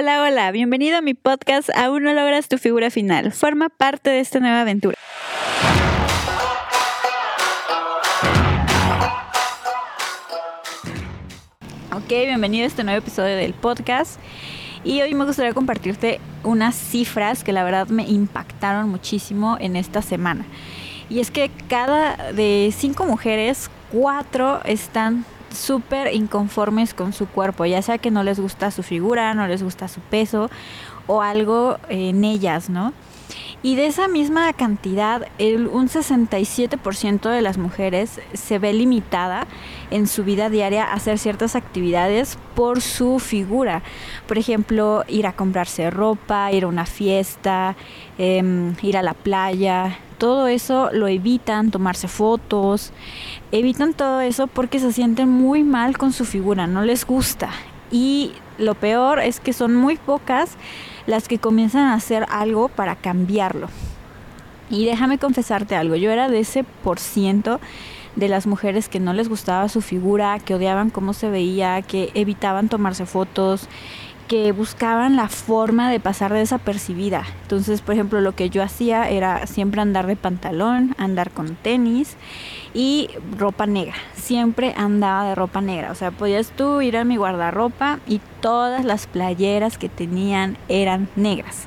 Hola, 0.00 0.22
hola, 0.22 0.52
bienvenido 0.52 0.96
a 0.96 1.00
mi 1.00 1.14
podcast 1.14 1.70
Aún 1.76 2.04
no 2.04 2.12
logras 2.12 2.46
tu 2.46 2.56
figura 2.56 2.88
final. 2.88 3.32
Forma 3.32 3.68
parte 3.68 4.10
de 4.10 4.20
esta 4.20 4.38
nueva 4.38 4.60
aventura. 4.60 4.94
Ok, 11.90 12.08
bienvenido 12.08 12.62
a 12.62 12.68
este 12.68 12.84
nuevo 12.84 13.00
episodio 13.00 13.34
del 13.34 13.54
podcast. 13.54 14.20
Y 14.84 15.02
hoy 15.02 15.16
me 15.16 15.24
gustaría 15.24 15.52
compartirte 15.52 16.20
unas 16.44 16.76
cifras 16.76 17.42
que 17.42 17.52
la 17.52 17.64
verdad 17.64 17.88
me 17.88 18.04
impactaron 18.04 18.88
muchísimo 18.88 19.56
en 19.58 19.74
esta 19.74 20.00
semana. 20.00 20.44
Y 21.10 21.18
es 21.18 21.32
que 21.32 21.50
cada 21.68 22.32
de 22.34 22.72
cinco 22.72 23.04
mujeres, 23.04 23.68
cuatro 23.90 24.60
están 24.64 25.24
súper 25.50 26.14
inconformes 26.14 26.94
con 26.94 27.12
su 27.12 27.26
cuerpo, 27.26 27.64
ya 27.64 27.82
sea 27.82 27.98
que 27.98 28.10
no 28.10 28.22
les 28.22 28.40
gusta 28.40 28.70
su 28.70 28.82
figura, 28.82 29.34
no 29.34 29.46
les 29.46 29.62
gusta 29.62 29.88
su 29.88 30.00
peso 30.00 30.50
o 31.06 31.22
algo 31.22 31.78
en 31.88 32.24
ellas, 32.24 32.70
¿no? 32.70 32.92
Y 33.62 33.74
de 33.74 33.86
esa 33.86 34.06
misma 34.06 34.52
cantidad, 34.52 35.26
el, 35.38 35.66
un 35.66 35.88
67% 35.88 37.28
de 37.28 37.42
las 37.42 37.58
mujeres 37.58 38.20
se 38.32 38.58
ve 38.60 38.72
limitada 38.72 39.48
en 39.90 40.06
su 40.06 40.22
vida 40.22 40.48
diaria 40.48 40.84
a 40.84 40.92
hacer 40.92 41.18
ciertas 41.18 41.56
actividades 41.56 42.38
por 42.54 42.80
su 42.80 43.18
figura. 43.18 43.82
Por 44.28 44.38
ejemplo, 44.38 45.04
ir 45.08 45.26
a 45.26 45.32
comprarse 45.32 45.90
ropa, 45.90 46.52
ir 46.52 46.64
a 46.64 46.68
una 46.68 46.86
fiesta, 46.86 47.74
em, 48.16 48.74
ir 48.80 48.96
a 48.96 49.02
la 49.02 49.14
playa. 49.14 49.98
Todo 50.18 50.48
eso 50.48 50.90
lo 50.92 51.06
evitan, 51.08 51.70
tomarse 51.70 52.08
fotos. 52.08 52.92
Evitan 53.52 53.94
todo 53.94 54.20
eso 54.20 54.48
porque 54.48 54.80
se 54.80 54.92
sienten 54.92 55.28
muy 55.28 55.62
mal 55.62 55.96
con 55.96 56.12
su 56.12 56.24
figura, 56.24 56.66
no 56.66 56.82
les 56.82 57.06
gusta. 57.06 57.50
Y 57.90 58.32
lo 58.58 58.74
peor 58.74 59.20
es 59.20 59.40
que 59.40 59.52
son 59.52 59.74
muy 59.74 59.96
pocas 59.96 60.56
las 61.06 61.28
que 61.28 61.38
comienzan 61.38 61.86
a 61.86 61.94
hacer 61.94 62.26
algo 62.28 62.68
para 62.68 62.96
cambiarlo. 62.96 63.68
Y 64.70 64.84
déjame 64.84 65.18
confesarte 65.18 65.76
algo, 65.76 65.96
yo 65.96 66.10
era 66.10 66.28
de 66.28 66.40
ese 66.40 66.64
por 66.64 66.98
ciento 66.98 67.58
de 68.16 68.28
las 68.28 68.46
mujeres 68.46 68.88
que 68.88 69.00
no 69.00 69.12
les 69.12 69.28
gustaba 69.28 69.68
su 69.68 69.80
figura, 69.80 70.38
que 70.40 70.54
odiaban 70.54 70.90
cómo 70.90 71.12
se 71.12 71.30
veía, 71.30 71.80
que 71.82 72.10
evitaban 72.14 72.68
tomarse 72.68 73.06
fotos, 73.06 73.68
que 74.28 74.52
buscaban 74.52 75.16
la 75.16 75.28
forma 75.28 75.90
de 75.90 76.00
pasar 76.00 76.32
desapercibida. 76.32 77.24
Entonces, 77.42 77.80
por 77.80 77.94
ejemplo, 77.94 78.20
lo 78.20 78.32
que 78.32 78.50
yo 78.50 78.62
hacía 78.62 79.08
era 79.08 79.46
siempre 79.46 79.80
andar 79.80 80.06
de 80.06 80.16
pantalón, 80.16 80.94
andar 80.98 81.30
con 81.30 81.56
tenis 81.56 82.16
y 82.74 83.08
ropa 83.36 83.66
negra. 83.66 83.94
Siempre 84.14 84.74
andaba 84.76 85.28
de 85.28 85.34
ropa 85.34 85.62
negra. 85.62 85.90
O 85.90 85.94
sea, 85.94 86.10
podías 86.10 86.50
tú 86.50 86.82
ir 86.82 86.98
a 86.98 87.04
mi 87.04 87.16
guardarropa 87.16 88.00
y 88.06 88.20
todas 88.40 88.84
las 88.84 89.06
playeras 89.06 89.78
que 89.78 89.88
tenían 89.88 90.58
eran 90.68 91.08
negras. 91.16 91.66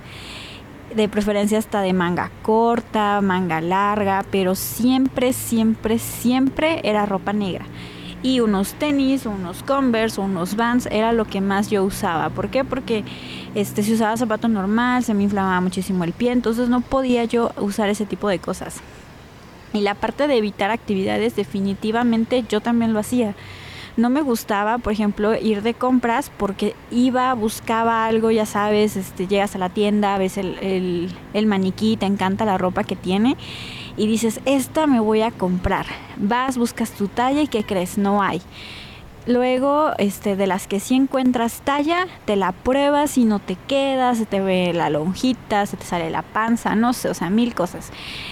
De 0.96 1.10
preferencia 1.10 1.58
hasta 1.58 1.82
de 1.82 1.94
manga 1.94 2.30
corta, 2.44 3.22
manga 3.22 3.60
larga, 3.60 4.24
pero 4.30 4.56
siempre, 4.56 5.34
siempre, 5.34 5.98
siempre 5.98 6.82
era 6.84 7.06
ropa 7.06 7.34
negra 7.34 7.66
y 8.24 8.40
unos 8.40 8.74
tenis, 8.74 9.26
unos 9.26 9.64
Converse 9.64 10.22
unos 10.22 10.56
Vans 10.56 10.88
era 10.92 11.12
lo 11.12 11.26
que 11.26 11.42
más 11.42 11.70
yo 11.70 11.84
usaba. 11.84 12.30
¿Por 12.30 12.50
qué? 12.50 12.64
Porque 12.64 13.04
este, 13.56 13.84
si 13.84 13.94
usaba 13.94 14.18
zapato 14.18 14.48
normal 14.48 15.04
se 15.04 15.14
me 15.14 15.24
inflamaba 15.24 15.60
muchísimo 15.62 16.04
el 16.04 16.14
pie, 16.14 16.32
entonces 16.32 16.70
no 16.70 16.82
podía 16.82 17.26
yo 17.26 17.52
usar 17.58 17.90
ese 17.90 18.06
tipo 18.06 18.30
de 18.30 18.40
cosas. 18.40 18.82
Y 19.74 19.82
la 19.82 19.96
parte 19.96 20.28
de 20.28 20.38
evitar 20.38 20.70
actividades 20.70 21.36
definitivamente 21.36 22.44
yo 22.48 22.62
también 22.62 22.94
lo 22.94 23.00
hacía. 23.00 23.36
No 23.98 24.10
me 24.10 24.22
gustaba, 24.22 24.78
por 24.78 24.94
ejemplo, 24.94 25.36
ir 25.36 25.62
de 25.64 25.74
compras 25.74 26.32
porque 26.38 26.76
iba, 26.92 27.34
buscaba 27.34 28.06
algo, 28.06 28.32
ya 28.32 28.46
sabes, 28.46 28.96
este, 28.96 29.28
llegas 29.28 29.56
a 29.56 29.58
la 29.58 29.70
tienda, 29.70 30.18
ves 30.18 30.38
el, 30.38 31.10
el 31.34 31.46
maniquí, 31.46 31.98
te 31.98 32.06
encanta 32.06 32.46
la 32.46 32.58
ropa 32.58 32.84
que 32.84 32.96
tiene 32.96 33.36
y 33.98 34.08
dices, 34.08 34.42
esta 34.46 34.88
me 34.88 35.00
voy 35.00 35.22
a 35.22 35.32
comprar. 35.32 35.86
Vas, 36.18 36.58
buscas 36.58 36.92
tu 36.92 37.08
talla 37.08 37.42
y 37.42 37.48
¿qué 37.48 37.64
crees? 37.64 37.98
No 37.98 38.22
hay. 38.22 38.42
Luego, 39.28 39.92
este, 40.00 40.36
de 40.36 40.48
las 40.48 40.66
que 40.66 40.80
sí 40.80 40.96
encuentras 40.96 41.62
talla, 41.62 42.08
te 42.26 42.36
la 42.36 42.54
pruebas 42.54 43.20
y 43.20 43.24
no 43.24 43.38
te 43.38 43.56
queda, 43.56 44.16
se 44.16 44.26
te 44.26 44.42
ve 44.42 44.74
la 44.74 44.90
lonjita, 44.90 45.68
se 45.68 45.78
te 45.78 45.86
sale 45.86 46.10
la 46.10 46.24
panza, 46.24 46.74
no 46.74 46.92
sé, 46.94 47.08
o 47.08 47.14
sea, 47.14 47.30
mil 47.30 47.54
cosas. 47.54 47.92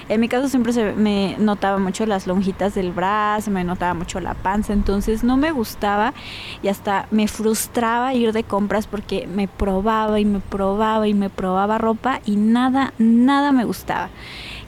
En 0.10 0.20
mi 0.20 0.28
caso 0.28 0.50
siempre 0.50 0.74
me 0.96 1.36
notaba 1.38 1.78
mucho 1.78 2.08
las 2.08 2.26
lonjitas 2.26 2.74
del 2.74 2.92
brazo, 2.92 3.52
me 3.52 3.64
notaba 3.64 3.94
mucho 3.94 4.20
la 4.20 4.34
panza, 4.34 4.74
entonces 4.74 5.24
no 5.24 5.38
me 5.38 5.52
gustaba 5.52 6.16
y 6.64 6.70
hasta 6.70 7.06
me 7.12 7.28
frustraba 7.28 8.16
ir 8.16 8.34
de 8.34 8.44
compras 8.44 8.88
porque 8.88 9.28
me 9.28 9.48
probaba 9.48 10.20
y 10.20 10.26
me 10.26 10.40
probaba 10.40 11.08
y 11.08 11.14
me 11.14 11.30
probaba 11.30 11.78
ropa 11.78 12.20
y 12.26 12.36
nada, 12.36 12.94
nada 12.98 13.52
me 13.52 13.64
gustaba. 13.64 14.10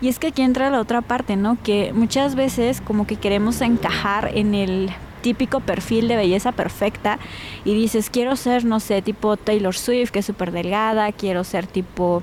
Y 0.02 0.10
es 0.10 0.18
que 0.18 0.28
aquí 0.28 0.42
entra 0.42 0.72
la 0.72 0.80
otra 0.80 1.02
parte, 1.02 1.36
¿no? 1.36 1.58
Que 1.64 1.94
muchas 1.94 2.34
veces 2.36 2.82
como 2.82 3.06
que 3.06 3.18
queremos 3.18 3.62
encajar 3.62 4.32
en 4.34 4.56
el 4.56 4.90
típico 5.22 5.59
perfil 5.59 6.08
de 6.08 6.16
belleza 6.16 6.52
perfecta 6.52 7.20
y 7.64 7.74
dices, 7.74 8.09
quiero 8.09 8.36
ser, 8.36 8.66
no 8.66 8.80
sé, 8.80 9.02
tipo 9.02 9.38
Taylor 9.38 9.76
Swift, 9.76 10.12
que 10.12 10.20
es 10.20 10.26
súper 10.26 10.52
delgada, 10.52 11.12
quiero 11.12 11.44
ser 11.44 11.68
tipo 11.68 12.22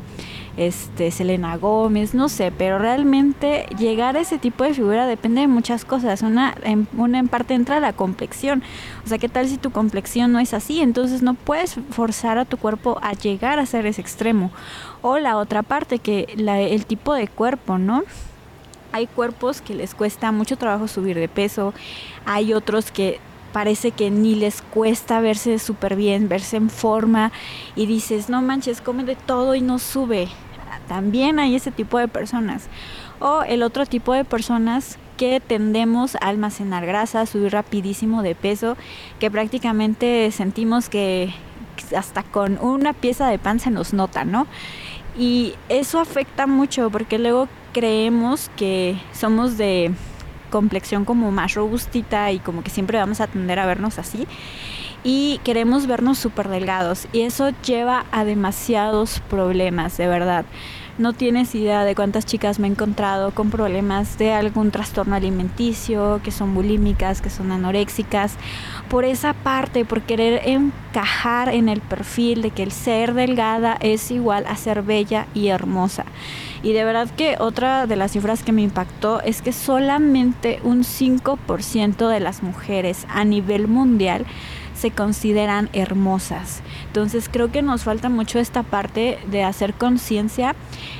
este, 0.59 1.13
Selena 1.13 1.57
Gómez, 1.57 2.15
no 2.15 2.29
sé, 2.29 2.51
pero 2.51 2.79
realmente 2.79 3.67
llegar 3.79 4.17
a 4.17 4.21
ese 4.21 4.39
tipo 4.39 4.65
de 4.65 4.75
figura 4.75 5.07
depende 5.07 5.41
de 5.43 5.47
muchas 5.47 5.85
cosas. 5.85 6.23
Una 6.23 6.55
en, 6.65 6.89
una 6.97 7.21
en 7.21 7.29
parte 7.29 7.55
entra 7.55 7.79
la 7.79 7.93
complexión. 7.93 8.63
O 9.05 9.09
sea, 9.09 9.19
¿qué 9.19 9.29
tal 9.29 9.49
si 9.49 9.57
tu 9.57 9.71
complexión 9.71 10.33
no 10.33 10.41
es 10.41 10.53
así? 10.55 10.81
Entonces 10.81 11.23
no 11.23 11.35
puedes 11.35 11.77
forzar 11.91 12.39
a 12.39 12.45
tu 12.45 12.57
cuerpo 12.57 12.99
a 13.03 13.13
llegar 13.13 13.61
a 13.61 13.67
ser 13.67 13.87
ese 13.87 14.01
extremo. 14.01 14.51
O 15.01 15.19
la 15.19 15.39
otra 15.39 15.63
parte, 15.63 16.01
que 16.01 16.35
la, 16.37 16.61
el 16.61 16.87
tipo 16.87 17.15
de 17.15 17.29
cuerpo, 17.29 17.79
¿no? 17.79 18.03
Hay 18.93 19.07
cuerpos 19.07 19.61
que 19.61 19.75
les 19.75 19.95
cuesta 19.95 20.33
mucho 20.33 20.57
trabajo 20.57 20.89
subir 20.89 21.19
de 21.19 21.29
peso, 21.29 21.75
hay 22.25 22.53
otros 22.53 22.91
que 22.91 23.21
parece 23.53 23.91
que 23.91 24.11
ni 24.11 24.35
les 24.35 24.63
cuesta 24.63 25.21
verse 25.21 25.59
súper 25.59 25.97
bien, 25.97 26.29
verse 26.29 26.57
en 26.57 26.71
forma 26.71 27.33
y 27.77 27.87
dices, 27.87 28.29
no 28.29 28.43
manches, 28.43 28.81
come 28.81 29.05
de 29.05 29.17
todo 29.17 29.55
y 29.55 29.61
no 29.61 29.79
sube. 29.79 30.29
También 30.87 31.39
hay 31.39 31.55
ese 31.55 31.71
tipo 31.71 31.99
de 31.99 32.09
personas. 32.09 32.69
O 33.21 33.43
el 33.43 33.63
otro 33.63 33.85
tipo 33.85 34.13
de 34.13 34.25
personas 34.25 34.99
que 35.17 35.41
tendemos 35.41 36.15
a 36.15 36.29
almacenar 36.29 36.87
grasa, 36.87 37.27
subir 37.27 37.53
rapidísimo 37.53 38.23
de 38.23 38.35
peso, 38.35 38.77
que 39.19 39.31
prácticamente 39.31 40.31
sentimos 40.31 40.89
que 40.89 41.35
hasta 41.97 42.23
con 42.23 42.59
una 42.59 42.93
pieza 42.93 43.29
de 43.29 43.39
pan 43.39 43.61
se 43.61 43.71
nos 43.71 43.93
nota, 43.93 44.25
¿no? 44.25 44.47
Y 45.19 45.55
eso 45.69 45.99
afecta 45.99 46.47
mucho 46.47 46.91
porque 46.91 47.19
luego 47.19 47.49
creemos 47.79 48.51
que 48.57 49.01
somos 49.13 49.57
de 49.57 49.93
complexión 50.51 51.05
como 51.05 51.31
más 51.31 51.55
robustita 51.55 52.33
y 52.33 52.41
como 52.41 52.65
que 52.65 52.71
siempre 52.71 52.99
vamos 52.99 53.21
a 53.21 53.29
tender 53.29 53.61
a 53.61 53.67
vernos 53.67 54.01
así 54.01 54.27
y 55.05 55.41
queremos 55.45 55.87
vernos 55.87 56.19
súper 56.19 56.49
delgados 56.49 57.07
y 57.13 57.21
eso 57.21 57.51
lleva 57.65 58.05
a 58.11 58.25
demasiados 58.25 59.21
problemas, 59.31 59.97
de 59.97 60.09
verdad. 60.09 60.45
No 60.99 61.13
tienes 61.13 61.55
idea 61.55 61.85
de 61.85 61.95
cuántas 61.95 62.27
chicas 62.27 62.59
me 62.59 62.67
he 62.67 62.71
encontrado 62.73 63.31
con 63.31 63.51
problemas 63.51 64.19
de 64.19 64.33
algún 64.33 64.73
trastorno 64.73 65.15
alimenticio, 65.15 66.21
que 66.25 66.33
son 66.33 66.55
bulímicas, 66.55 67.23
que 67.23 67.31
son 67.31 67.53
anoréxicas, 67.53 68.35
por 68.91 69.05
esa 69.05 69.33
parte, 69.33 69.85
por 69.85 70.03
querer 70.03 70.43
encajar 70.45 71.51
en 71.51 71.69
el 71.69 71.81
perfil 71.83 72.43
de 72.43 72.51
que 72.51 72.65
el 72.65 72.73
ser 72.73 73.15
delgada 73.15 73.79
es 73.81 74.11
igual 74.11 74.45
a 74.49 74.57
ser 74.57 74.83
bella 74.83 75.29
y 75.35 75.49
hermosa. 75.49 76.05
Y 76.65 76.73
de 76.73 76.83
verdad 76.83 77.09
que 77.17 77.37
otra 77.39 77.87
de 77.87 77.95
las 77.95 78.11
cifras 78.11 78.43
que 78.43 78.51
me 78.51 78.63
impactó 78.63 79.21
es 79.23 79.41
que 79.41 79.53
solamente 79.53 80.59
un 80.65 80.83
5% 80.83 82.09
de 82.09 82.19
las 82.19 82.43
mujeres 82.43 83.07
a 83.09 83.25
nivel 83.25 83.69
mundial 83.69 84.27
se 84.79 84.93
consideran 84.93 85.69
hermosas. 85.73 86.63
Entonces 86.87 87.29
creo 87.29 87.51
que 87.51 87.63
nos 87.63 87.83
falta 87.83 88.09
mucho 88.09 88.39
esta 88.39 88.63
parte 88.63 89.19
de 89.29 89.43
hacer 89.43 89.75
conciencia 89.75 90.55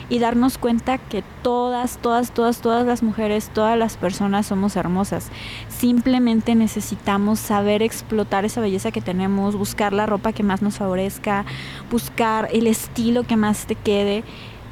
y 0.09 0.19
darnos 0.19 0.59
cuenta 0.59 0.99
que 0.99 1.23
todas, 1.43 1.99
todas, 1.99 2.33
todas, 2.33 2.61
todas 2.61 2.87
las 2.87 3.05
mujeres, 3.05 3.51
todas 3.55 3.79
las 3.79 3.97
personas 3.97 4.47
somos 4.47 4.75
hermosas. 4.75 5.29
Simplemente 5.69 6.57
necesitamos 6.57 7.39
saber 7.39 7.83
explotar 7.83 8.45
esa 8.45 8.61
belleza 8.61 8.91
que 8.91 9.01
tenemos, 9.01 9.55
buscar 9.55 9.93
la 9.93 10.07
ropa 10.07 10.33
que 10.33 10.43
más 10.43 10.61
nos 10.61 10.79
favorezca, 10.79 11.45
buscar 11.91 12.49
el 12.53 12.67
estilo 12.67 13.23
que 13.23 13.37
más 13.37 13.67
te 13.67 13.77
quede 13.77 14.25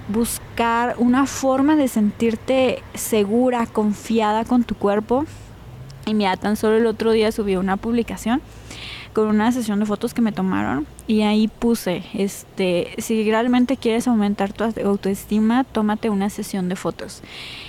buscar 0.09 0.95
una 0.99 1.27
forma 1.27 1.75
de 1.75 1.89
sentirte 1.89 2.81
segura, 2.95 3.67
confiada 3.67 4.45
con 4.45 4.63
tu 4.63 4.77
cuerpo. 4.77 5.25
Y 6.07 6.15
mira, 6.15 6.37
tan 6.37 6.55
solo 6.55 6.77
el 6.77 6.87
otro 6.87 7.11
día 7.11 7.33
subí 7.33 7.57
una 7.57 7.77
publicación 7.77 8.41
con 9.17 9.29
una 9.29 9.51
sesión 9.51 9.81
de 9.81 9.87
fotos 9.87 10.13
que 10.13 10.21
me 10.21 10.31
tomaron 10.31 10.87
y 11.07 11.23
ahí 11.23 11.49
puse, 11.49 12.03
este, 12.13 12.89
si 12.99 13.25
realmente 13.31 13.79
quieres 13.79 14.07
aumentar 14.07 14.53
tu 14.53 14.65
autoestima, 14.85 15.65
tómate 15.65 16.11
una 16.11 16.29
sesión 16.29 16.69
de 16.69 16.77
fotos. 16.77 17.23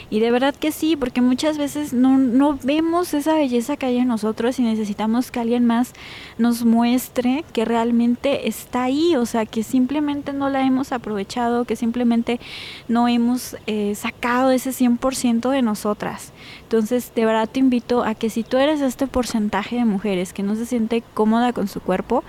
Y 0.10 0.22
de 0.22 0.32
verdad 0.32 0.56
que 0.56 0.72
sí, 0.72 0.96
porque 0.96 1.22
muchas 1.22 1.58
veces 1.58 1.92
no, 1.92 2.18
no 2.18 2.58
vemos 2.64 3.14
esa 3.14 3.36
belleza 3.36 3.76
que 3.76 3.88
hay 3.88 3.98
en 3.98 4.08
nosotros 4.08 4.58
y 4.58 4.64
necesitamos 4.64 5.32
que 5.32 5.42
alguien 5.42 5.66
más 5.66 5.94
nos 6.38 6.64
muestre 6.64 7.44
que 7.52 7.66
realmente 7.66 8.48
está 8.48 8.84
ahí, 8.84 9.16
o 9.18 9.26
sea, 9.26 9.46
que 9.46 9.64
simplemente 9.64 10.32
no 10.32 10.50
la 10.50 10.66
hemos 10.66 10.94
aprovechado, 10.94 11.66
que 11.66 11.76
simplemente 11.76 12.40
no 12.88 13.10
hemos 13.10 13.58
eh, 13.68 13.96
sacado 13.96 14.52
ese 14.52 14.72
100% 14.72 15.50
de 15.50 15.62
nosotras. 15.62 16.32
Entonces, 16.64 17.12
de 17.14 17.26
verdad 17.26 17.50
te 17.50 17.60
invito 17.60 18.04
a 18.04 18.16
que 18.16 18.30
si 18.30 18.44
tú 18.44 18.58
eres 18.58 18.80
este 18.80 19.08
porcentaje 19.08 19.76
de 19.76 19.86
mujeres 19.86 20.32
que 20.32 20.44
no 20.44 20.56
se 20.56 20.66
siente 20.66 21.04
cómoda 21.14 21.52
con 21.52 21.68
su 21.68 21.82
cuerpo, 21.82 22.24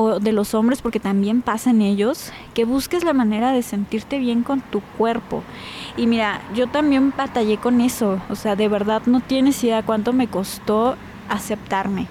o 0.00 0.20
de 0.20 0.30
los 0.30 0.54
hombres, 0.54 0.80
porque 0.80 1.00
también 1.00 1.42
pasa 1.42 1.70
en 1.70 1.82
ellos, 1.82 2.30
que 2.54 2.64
busques 2.64 3.02
la 3.02 3.14
manera 3.14 3.50
de 3.50 3.64
sentirte 3.64 4.20
bien 4.20 4.44
con 4.44 4.60
tu 4.60 4.80
cuerpo. 4.96 5.42
Y 5.96 6.06
mira, 6.06 6.40
yo 6.54 6.68
también 6.68 7.12
batallé 7.16 7.56
con 7.56 7.80
eso, 7.80 8.20
o 8.30 8.36
sea, 8.36 8.54
de 8.54 8.68
verdad 8.68 9.02
no 9.06 9.18
tienes 9.18 9.64
idea 9.64 9.82
cuánto 9.82 10.12
me 10.12 10.28
costó 10.28 10.94
aceptarme. 11.28 12.06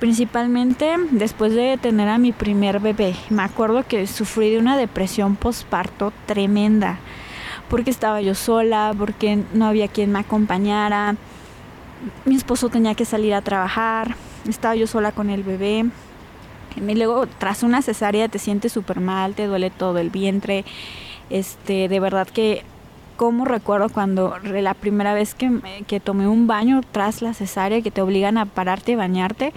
Principalmente 0.00 0.96
después 1.12 1.54
de 1.54 1.78
tener 1.80 2.08
a 2.08 2.18
mi 2.18 2.32
primer 2.32 2.80
bebé. 2.80 3.14
Me 3.28 3.44
acuerdo 3.44 3.86
que 3.86 4.08
sufrí 4.08 4.50
de 4.50 4.58
una 4.58 4.76
depresión 4.76 5.36
postparto 5.36 6.12
tremenda, 6.26 6.98
porque 7.68 7.92
estaba 7.92 8.20
yo 8.20 8.34
sola, 8.34 8.92
porque 8.98 9.44
no 9.54 9.66
había 9.66 9.86
quien 9.86 10.10
me 10.10 10.18
acompañara. 10.18 11.14
Mi 12.24 12.34
esposo 12.34 12.70
tenía 12.70 12.96
que 12.96 13.04
salir 13.04 13.34
a 13.34 13.42
trabajar, 13.42 14.16
estaba 14.48 14.74
yo 14.74 14.88
sola 14.88 15.12
con 15.12 15.30
el 15.30 15.44
bebé 15.44 15.84
y 16.86 16.94
luego, 16.94 17.26
tras 17.26 17.62
una 17.62 17.82
cesárea, 17.82 18.28
te 18.28 18.38
sientes 18.38 18.72
súper 18.72 19.00
mal, 19.00 19.34
te 19.34 19.46
duele 19.46 19.70
todo 19.70 19.98
el 19.98 20.10
vientre. 20.10 20.64
Este, 21.28 21.88
de 21.88 22.00
verdad 22.00 22.26
que, 22.28 22.64
como 23.16 23.44
recuerdo 23.44 23.88
cuando 23.90 24.38
la 24.42 24.74
primera 24.74 25.14
vez 25.14 25.34
que, 25.34 25.50
que 25.86 26.00
tomé 26.00 26.26
un 26.26 26.46
baño 26.46 26.80
tras 26.90 27.22
la 27.22 27.34
cesárea, 27.34 27.82
que 27.82 27.90
te 27.90 28.02
obligan 28.02 28.38
a 28.38 28.46
pararte 28.46 28.92
y 28.92 28.96
bañarte, 28.96 29.52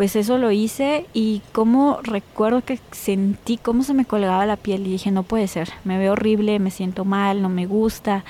pues 0.00 0.16
eso 0.16 0.38
lo 0.38 0.50
hice 0.50 1.04
y 1.12 1.42
como 1.52 1.98
recuerdo 2.02 2.64
que 2.64 2.78
sentí 2.90 3.58
cómo 3.58 3.82
se 3.82 3.92
me 3.92 4.06
colgaba 4.06 4.46
la 4.46 4.56
piel 4.56 4.86
y 4.86 4.92
dije, 4.92 5.10
no 5.10 5.24
puede 5.24 5.46
ser, 5.46 5.68
me 5.84 5.98
veo 5.98 6.12
horrible, 6.12 6.58
me 6.58 6.70
siento 6.70 7.04
mal, 7.04 7.42
no 7.42 7.50
me 7.50 7.66
gusta. 7.66 8.24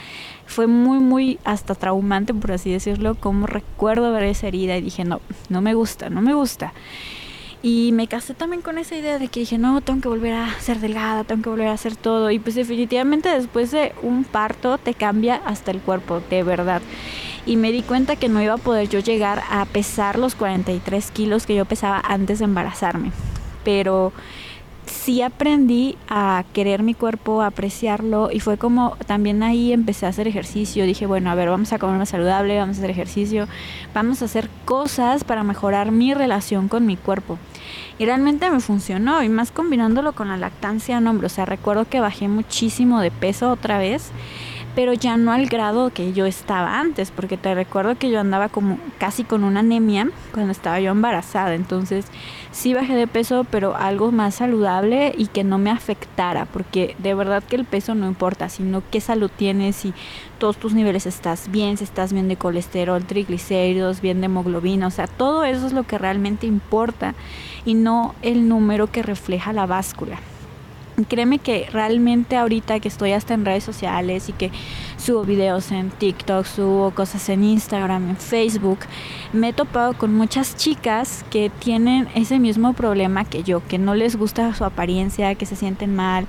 Fue 0.46 0.66
muy, 0.66 0.98
muy 0.98 1.38
hasta 1.44 1.76
traumante, 1.76 2.34
por 2.34 2.50
así 2.50 2.72
decirlo, 2.72 3.14
como 3.14 3.46
recuerdo 3.46 4.10
ver 4.12 4.24
esa 4.24 4.48
herida 4.48 4.76
y 4.76 4.80
dije, 4.80 5.04
no, 5.04 5.20
no 5.48 5.60
me 5.60 5.74
gusta, 5.74 6.10
no 6.10 6.22
me 6.22 6.34
gusta. 6.34 6.72
Y 7.62 7.92
me 7.92 8.08
casé 8.08 8.32
también 8.32 8.62
con 8.62 8.78
esa 8.78 8.96
idea 8.96 9.18
de 9.18 9.28
que 9.28 9.40
dije, 9.40 9.58
no, 9.58 9.82
tengo 9.82 10.00
que 10.00 10.08
volver 10.08 10.32
a 10.32 10.58
ser 10.60 10.80
delgada, 10.80 11.24
tengo 11.24 11.42
que 11.42 11.50
volver 11.50 11.68
a 11.68 11.72
hacer 11.72 11.94
todo. 11.94 12.30
Y 12.30 12.38
pues 12.38 12.54
definitivamente 12.54 13.28
después 13.28 13.70
de 13.70 13.92
un 14.02 14.24
parto 14.24 14.78
te 14.78 14.94
cambia 14.94 15.36
hasta 15.44 15.70
el 15.70 15.80
cuerpo, 15.80 16.22
de 16.30 16.42
verdad. 16.42 16.80
Y 17.44 17.56
me 17.56 17.70
di 17.72 17.82
cuenta 17.82 18.16
que 18.16 18.30
no 18.30 18.40
iba 18.40 18.54
a 18.54 18.58
poder 18.58 18.88
yo 18.88 19.00
llegar 19.00 19.42
a 19.50 19.66
pesar 19.66 20.18
los 20.18 20.34
43 20.34 21.10
kilos 21.10 21.46
que 21.46 21.54
yo 21.54 21.66
pesaba 21.66 22.00
antes 22.02 22.38
de 22.38 22.46
embarazarme. 22.46 23.12
Pero 23.62 24.12
sí 24.90 25.22
aprendí 25.22 25.96
a 26.08 26.44
querer 26.52 26.82
mi 26.82 26.94
cuerpo, 26.94 27.42
a 27.42 27.46
apreciarlo 27.46 28.30
y 28.32 28.40
fue 28.40 28.58
como 28.58 28.96
también 29.06 29.42
ahí 29.42 29.72
empecé 29.72 30.06
a 30.06 30.10
hacer 30.10 30.28
ejercicio. 30.28 30.84
Dije, 30.84 31.06
bueno, 31.06 31.30
a 31.30 31.34
ver, 31.34 31.48
vamos 31.48 31.72
a 31.72 31.78
comer 31.78 31.96
más 31.96 32.10
saludable, 32.10 32.58
vamos 32.58 32.76
a 32.76 32.80
hacer 32.80 32.90
ejercicio, 32.90 33.48
vamos 33.94 34.22
a 34.22 34.26
hacer 34.26 34.50
cosas 34.64 35.24
para 35.24 35.42
mejorar 35.44 35.92
mi 35.92 36.12
relación 36.12 36.68
con 36.68 36.86
mi 36.86 36.96
cuerpo. 36.96 37.38
Y 37.98 38.06
realmente 38.06 38.50
me 38.50 38.60
funcionó, 38.60 39.22
y 39.22 39.28
más 39.28 39.52
combinándolo 39.52 40.12
con 40.12 40.28
la 40.28 40.36
lactancia 40.36 41.00
no, 41.00 41.10
hombre, 41.10 41.26
o 41.26 41.30
sea, 41.30 41.44
recuerdo 41.44 41.86
que 41.88 42.00
bajé 42.00 42.28
muchísimo 42.28 43.00
de 43.00 43.10
peso 43.10 43.50
otra 43.50 43.78
vez 43.78 44.10
pero 44.74 44.92
ya 44.92 45.16
no 45.16 45.32
al 45.32 45.46
grado 45.46 45.90
que 45.90 46.12
yo 46.12 46.26
estaba 46.26 46.78
antes, 46.78 47.10
porque 47.10 47.36
te 47.36 47.54
recuerdo 47.54 47.96
que 47.98 48.10
yo 48.10 48.20
andaba 48.20 48.48
como 48.48 48.78
casi 48.98 49.24
con 49.24 49.44
una 49.44 49.60
anemia 49.60 50.08
cuando 50.32 50.52
estaba 50.52 50.80
yo 50.80 50.92
embarazada, 50.92 51.54
entonces 51.54 52.06
sí 52.52 52.74
bajé 52.74 52.94
de 52.94 53.06
peso, 53.06 53.46
pero 53.50 53.76
algo 53.76 54.12
más 54.12 54.36
saludable 54.36 55.14
y 55.16 55.26
que 55.26 55.44
no 55.44 55.58
me 55.58 55.70
afectara, 55.70 56.46
porque 56.46 56.96
de 56.98 57.14
verdad 57.14 57.42
que 57.42 57.56
el 57.56 57.64
peso 57.64 57.94
no 57.94 58.06
importa, 58.06 58.48
sino 58.48 58.82
qué 58.90 59.00
salud 59.00 59.30
tienes, 59.34 59.76
si 59.76 59.94
todos 60.38 60.56
tus 60.56 60.74
niveles 60.74 61.06
estás 61.06 61.50
bien, 61.50 61.76
si 61.76 61.84
estás 61.84 62.12
bien 62.12 62.28
de 62.28 62.36
colesterol, 62.36 63.04
triglicéridos, 63.04 64.00
bien 64.00 64.20
de 64.20 64.26
hemoglobina, 64.26 64.86
o 64.86 64.90
sea, 64.90 65.06
todo 65.06 65.44
eso 65.44 65.66
es 65.66 65.72
lo 65.72 65.84
que 65.84 65.98
realmente 65.98 66.46
importa 66.46 67.14
y 67.64 67.74
no 67.74 68.14
el 68.22 68.48
número 68.48 68.88
que 68.88 69.02
refleja 69.02 69.52
la 69.52 69.66
báscula. 69.66 70.18
Créeme 71.08 71.38
que 71.38 71.66
realmente 71.72 72.36
ahorita 72.36 72.78
que 72.80 72.88
estoy 72.88 73.12
hasta 73.12 73.32
en 73.32 73.46
redes 73.46 73.64
sociales 73.64 74.28
y 74.28 74.32
que 74.32 74.50
subo 75.00 75.24
videos 75.24 75.72
en 75.72 75.90
TikTok, 75.90 76.44
subo 76.44 76.90
cosas 76.90 77.28
en 77.30 77.42
Instagram, 77.42 78.10
en 78.10 78.16
Facebook, 78.16 78.80
me 79.32 79.48
he 79.48 79.52
topado 79.52 79.94
con 79.94 80.14
muchas 80.14 80.56
chicas 80.56 81.24
que 81.30 81.50
tienen 81.50 82.08
ese 82.14 82.38
mismo 82.38 82.74
problema 82.74 83.24
que 83.24 83.42
yo, 83.42 83.66
que 83.66 83.78
no 83.78 83.94
les 83.94 84.16
gusta 84.16 84.54
su 84.54 84.64
apariencia, 84.64 85.34
que 85.34 85.46
se 85.46 85.56
sienten 85.56 85.94
mal, 85.94 86.26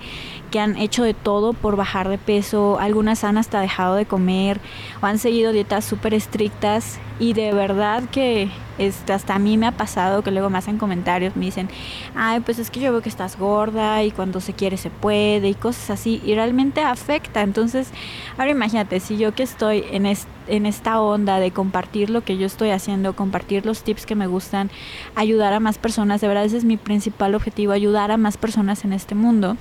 que 0.51 0.59
han 0.59 0.77
hecho 0.77 1.03
de 1.03 1.13
todo 1.13 1.53
por 1.53 1.75
bajar 1.75 2.09
de 2.09 2.17
peso, 2.17 2.77
algunas 2.79 3.23
han 3.23 3.37
hasta 3.37 3.61
dejado 3.61 3.95
de 3.95 4.05
comer 4.05 4.59
o 5.01 5.05
han 5.05 5.17
seguido 5.17 5.51
dietas 5.51 5.85
súper 5.85 6.13
estrictas. 6.13 6.99
Y 7.19 7.33
de 7.33 7.53
verdad 7.53 8.03
que 8.11 8.49
este, 8.77 9.13
hasta 9.13 9.35
a 9.35 9.39
mí 9.39 9.57
me 9.57 9.67
ha 9.67 9.71
pasado 9.71 10.23
que 10.23 10.31
luego 10.31 10.49
me 10.49 10.57
hacen 10.57 10.77
comentarios, 10.77 11.35
me 11.35 11.45
dicen, 11.45 11.69
ay, 12.15 12.39
pues 12.39 12.57
es 12.57 12.71
que 12.71 12.79
yo 12.79 12.91
veo 12.91 13.01
que 13.01 13.09
estás 13.09 13.37
gorda 13.37 14.03
y 14.03 14.11
cuando 14.11 14.41
se 14.41 14.53
quiere 14.53 14.75
se 14.77 14.89
puede 14.89 15.49
y 15.49 15.53
cosas 15.53 15.91
así 15.91 16.21
y 16.25 16.33
realmente 16.33 16.81
afecta. 16.81 17.41
Entonces, 17.41 17.89
ahora 18.37 18.51
imagínate, 18.61 18.99
si 18.99 19.17
yo 19.17 19.33
que 19.33 19.41
estoy 19.41 19.83
en, 19.91 20.05
en 20.05 20.65
esta 20.67 21.01
onda 21.01 21.39
de 21.39 21.49
compartir 21.49 22.11
lo 22.11 22.21
que 22.21 22.37
yo 22.37 22.45
estoy 22.45 22.69
haciendo, 22.69 23.15
compartir 23.15 23.65
los 23.65 23.81
tips 23.81 24.05
que 24.05 24.13
me 24.13 24.27
gustan, 24.27 24.69
ayudar 25.15 25.51
a 25.53 25.59
más 25.59 25.79
personas, 25.79 26.21
de 26.21 26.27
verdad 26.27 26.45
ese 26.45 26.57
es 26.57 26.63
mi 26.63 26.77
principal 26.77 27.33
objetivo, 27.33 27.71
ayudar 27.71 28.11
a 28.11 28.17
más 28.17 28.37
personas 28.37 28.85
en 28.85 28.93
este 28.93 29.15
mundo 29.15 29.57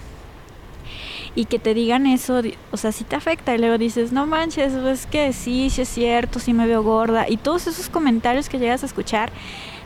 y 1.34 1.46
que 1.46 1.58
te 1.58 1.72
digan 1.72 2.06
eso, 2.06 2.42
o 2.72 2.76
sea, 2.76 2.92
si 2.92 3.04
te 3.04 3.16
afecta 3.16 3.54
y 3.54 3.58
luego 3.58 3.78
dices, 3.78 4.12
no 4.12 4.26
manches, 4.26 4.74
es 4.74 5.06
que 5.06 5.32
sí, 5.32 5.70
sí 5.70 5.80
es 5.80 5.88
cierto, 5.88 6.38
sí 6.38 6.52
me 6.52 6.66
veo 6.66 6.82
gorda 6.82 7.26
y 7.26 7.38
todos 7.38 7.68
esos 7.68 7.88
comentarios 7.88 8.50
que 8.50 8.58
llegas 8.58 8.82
a 8.82 8.86
escuchar, 8.86 9.32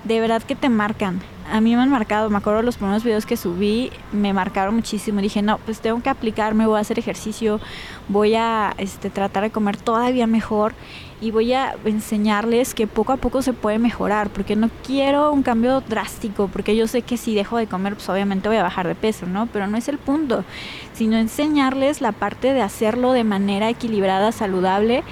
de 0.02 0.18
verdad 0.18 0.42
que 0.42 0.56
te 0.56 0.68
marcan. 0.68 1.20
A 1.50 1.60
mí 1.60 1.76
me 1.76 1.82
han 1.82 1.90
marcado, 1.90 2.30
me 2.30 2.38
acuerdo 2.38 2.62
los 2.62 2.76
primeros 2.76 3.04
videos 3.04 3.26
que 3.26 3.36
subí, 3.36 3.90
me 4.12 4.32
marcaron 4.32 4.74
muchísimo. 4.74 5.20
Dije, 5.20 5.42
no, 5.42 5.58
pues 5.58 5.80
tengo 5.80 6.02
que 6.02 6.08
aplicarme, 6.08 6.66
voy 6.66 6.78
a 6.78 6.80
hacer 6.80 6.98
ejercicio, 6.98 7.60
voy 8.08 8.34
a 8.34 8.74
este, 8.78 9.10
tratar 9.10 9.42
de 9.42 9.50
comer 9.50 9.76
todavía 9.76 10.26
mejor 10.26 10.74
y 11.20 11.30
voy 11.30 11.52
a 11.52 11.74
enseñarles 11.84 12.74
que 12.74 12.86
poco 12.86 13.12
a 13.12 13.16
poco 13.16 13.40
se 13.40 13.52
puede 13.52 13.78
mejorar, 13.78 14.30
porque 14.30 14.56
no 14.56 14.68
quiero 14.84 15.32
un 15.32 15.42
cambio 15.42 15.80
drástico, 15.80 16.48
porque 16.48 16.76
yo 16.76 16.86
sé 16.86 17.02
que 17.02 17.16
si 17.16 17.34
dejo 17.34 17.56
de 17.56 17.66
comer, 17.66 17.94
pues 17.94 18.08
obviamente 18.08 18.48
voy 18.48 18.58
a 18.58 18.62
bajar 18.62 18.86
de 18.88 18.94
peso, 18.94 19.26
¿no? 19.26 19.46
Pero 19.46 19.66
no 19.66 19.76
es 19.76 19.88
el 19.88 19.98
punto, 19.98 20.44
sino 20.92 21.16
enseñarles 21.16 22.00
la 22.00 22.12
parte 22.12 22.52
de 22.52 22.62
hacerlo 22.62 23.12
de 23.12 23.24
manera 23.24 23.70
equilibrada, 23.70 24.32
saludable 24.32 25.02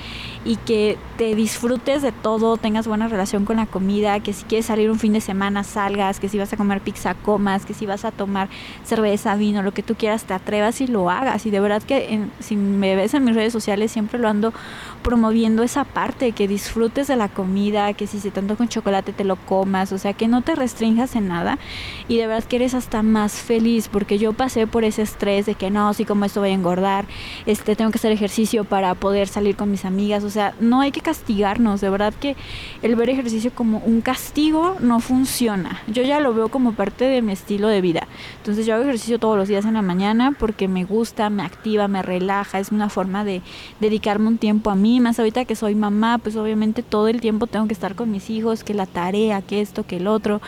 y 0.44 0.56
que 0.56 0.98
te 1.16 1.34
disfrutes 1.34 2.02
de 2.02 2.12
todo, 2.12 2.56
tengas 2.56 2.86
buena 2.86 3.08
relación 3.08 3.44
con 3.44 3.56
la 3.56 3.66
comida, 3.66 4.20
que 4.20 4.32
si 4.32 4.44
quieres 4.44 4.66
salir 4.66 4.90
un 4.90 4.98
fin 4.98 5.12
de 5.12 5.20
semana 5.20 5.64
salgas, 5.64 6.20
que 6.22 6.28
si 6.28 6.38
vas 6.38 6.52
a 6.52 6.56
comer 6.56 6.80
pizza 6.80 7.14
comas, 7.14 7.66
que 7.66 7.74
si 7.74 7.84
vas 7.84 8.04
a 8.04 8.12
tomar 8.12 8.48
cerveza, 8.84 9.34
vino, 9.34 9.60
lo 9.60 9.72
que 9.72 9.82
tú 9.82 9.96
quieras, 9.96 10.22
te 10.22 10.34
atrevas 10.34 10.80
y 10.80 10.86
lo 10.86 11.10
hagas. 11.10 11.46
Y 11.46 11.50
de 11.50 11.58
verdad 11.58 11.82
que 11.82 12.20
si 12.38 12.54
me 12.54 12.94
ves 12.94 13.12
en 13.14 13.24
mis 13.24 13.34
redes 13.34 13.52
sociales 13.52 13.90
siempre 13.90 14.20
lo 14.20 14.28
ando 14.28 14.54
promoviendo 15.02 15.64
esa 15.64 15.82
parte, 15.82 16.30
que 16.30 16.46
disfrutes 16.46 17.08
de 17.08 17.16
la 17.16 17.28
comida, 17.28 17.92
que 17.94 18.06
si 18.06 18.20
se 18.20 18.30
tanto 18.30 18.56
con 18.56 18.68
chocolate 18.68 19.12
te 19.12 19.24
lo 19.24 19.34
comas, 19.34 19.90
o 19.90 19.98
sea, 19.98 20.12
que 20.12 20.28
no 20.28 20.42
te 20.42 20.54
restringas 20.54 21.16
en 21.16 21.26
nada 21.26 21.58
y 22.06 22.18
de 22.18 22.28
verdad 22.28 22.44
que 22.44 22.54
eres 22.54 22.74
hasta 22.74 23.02
más 23.02 23.32
feliz, 23.32 23.88
porque 23.88 24.16
yo 24.16 24.32
pasé 24.32 24.68
por 24.68 24.84
ese 24.84 25.02
estrés 25.02 25.46
de 25.46 25.56
que 25.56 25.70
no, 25.70 25.92
si 25.92 26.04
como 26.04 26.24
esto 26.24 26.38
voy 26.38 26.50
a 26.50 26.54
engordar, 26.54 27.06
este 27.46 27.74
tengo 27.74 27.90
que 27.90 27.98
hacer 27.98 28.12
ejercicio 28.12 28.62
para 28.62 28.94
poder 28.94 29.26
salir 29.26 29.56
con 29.56 29.72
mis 29.72 29.84
amigas, 29.84 30.22
o 30.22 30.30
sea, 30.30 30.54
no 30.60 30.80
hay 30.82 30.92
que 30.92 31.00
castigarnos, 31.00 31.80
de 31.80 31.90
verdad 31.90 32.14
que 32.14 32.36
el 32.82 32.94
ver 32.94 33.10
ejercicio 33.10 33.50
como 33.52 33.78
un 33.78 34.02
castigo 34.02 34.76
no 34.78 35.00
funciona. 35.00 35.82
Yo 35.88 36.04
ya 36.04 36.11
lo 36.20 36.34
veo 36.34 36.48
como 36.48 36.72
parte 36.72 37.04
de 37.04 37.22
mi 37.22 37.32
estilo 37.32 37.68
de 37.68 37.80
vida. 37.80 38.06
Entonces 38.38 38.66
yo 38.66 38.74
hago 38.74 38.84
ejercicio 38.84 39.18
todos 39.18 39.36
los 39.36 39.48
días 39.48 39.64
en 39.64 39.74
la 39.74 39.82
mañana 39.82 40.34
porque 40.38 40.68
me 40.68 40.84
gusta, 40.84 41.30
me 41.30 41.42
activa, 41.42 41.88
me 41.88 42.02
relaja, 42.02 42.58
es 42.58 42.72
una 42.72 42.88
forma 42.88 43.24
de 43.24 43.42
dedicarme 43.80 44.28
un 44.28 44.38
tiempo 44.38 44.70
a 44.70 44.74
mí, 44.74 45.00
más 45.00 45.18
ahorita 45.18 45.44
que 45.44 45.56
soy 45.56 45.74
mamá, 45.74 46.18
pues 46.18 46.36
obviamente 46.36 46.82
todo 46.82 47.08
el 47.08 47.20
tiempo 47.20 47.46
tengo 47.46 47.66
que 47.66 47.74
estar 47.74 47.94
con 47.94 48.10
mis 48.10 48.30
hijos, 48.30 48.64
que 48.64 48.74
la 48.74 48.86
tarea, 48.86 49.42
que 49.42 49.60
esto, 49.60 49.84
que 49.84 49.96
el 49.96 50.06
otro, 50.06 50.40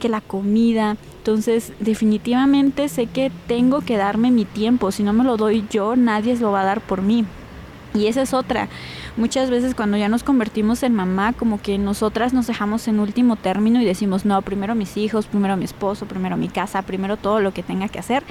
que 0.00 0.08
la 0.08 0.20
comida. 0.20 0.96
Entonces, 1.18 1.72
definitivamente 1.80 2.88
sé 2.88 3.06
que 3.06 3.32
tengo 3.46 3.80
que 3.80 3.96
darme 3.96 4.30
mi 4.30 4.44
tiempo. 4.44 4.92
Si 4.92 5.02
no 5.02 5.12
me 5.12 5.24
lo 5.24 5.36
doy 5.36 5.64
yo, 5.70 5.96
nadie 5.96 6.36
lo 6.36 6.52
va 6.52 6.60
a 6.60 6.64
dar 6.64 6.80
por 6.80 7.02
mí. 7.02 7.24
Y 7.96 8.06
esa 8.06 8.22
es 8.22 8.34
otra. 8.34 8.68
Muchas 9.16 9.50
veces 9.50 9.74
cuando 9.74 9.96
ya 9.96 10.08
nos 10.08 10.22
convertimos 10.22 10.82
en 10.82 10.94
mamá, 10.94 11.32
como 11.32 11.60
que 11.60 11.78
nosotras 11.78 12.32
nos 12.32 12.46
dejamos 12.46 12.86
en 12.88 13.00
último 13.00 13.36
término 13.36 13.80
y 13.80 13.84
decimos, 13.84 14.24
no, 14.24 14.40
primero 14.42 14.74
mis 14.74 14.96
hijos, 14.96 15.26
primero 15.26 15.56
mi 15.56 15.64
esposo, 15.64 16.06
primero 16.06 16.36
mi 16.36 16.48
casa, 16.48 16.82
primero 16.82 17.16
todo 17.16 17.40
lo 17.40 17.52
que 17.52 17.62
tenga 17.62 17.88
que 17.88 17.98
hacer 17.98 18.22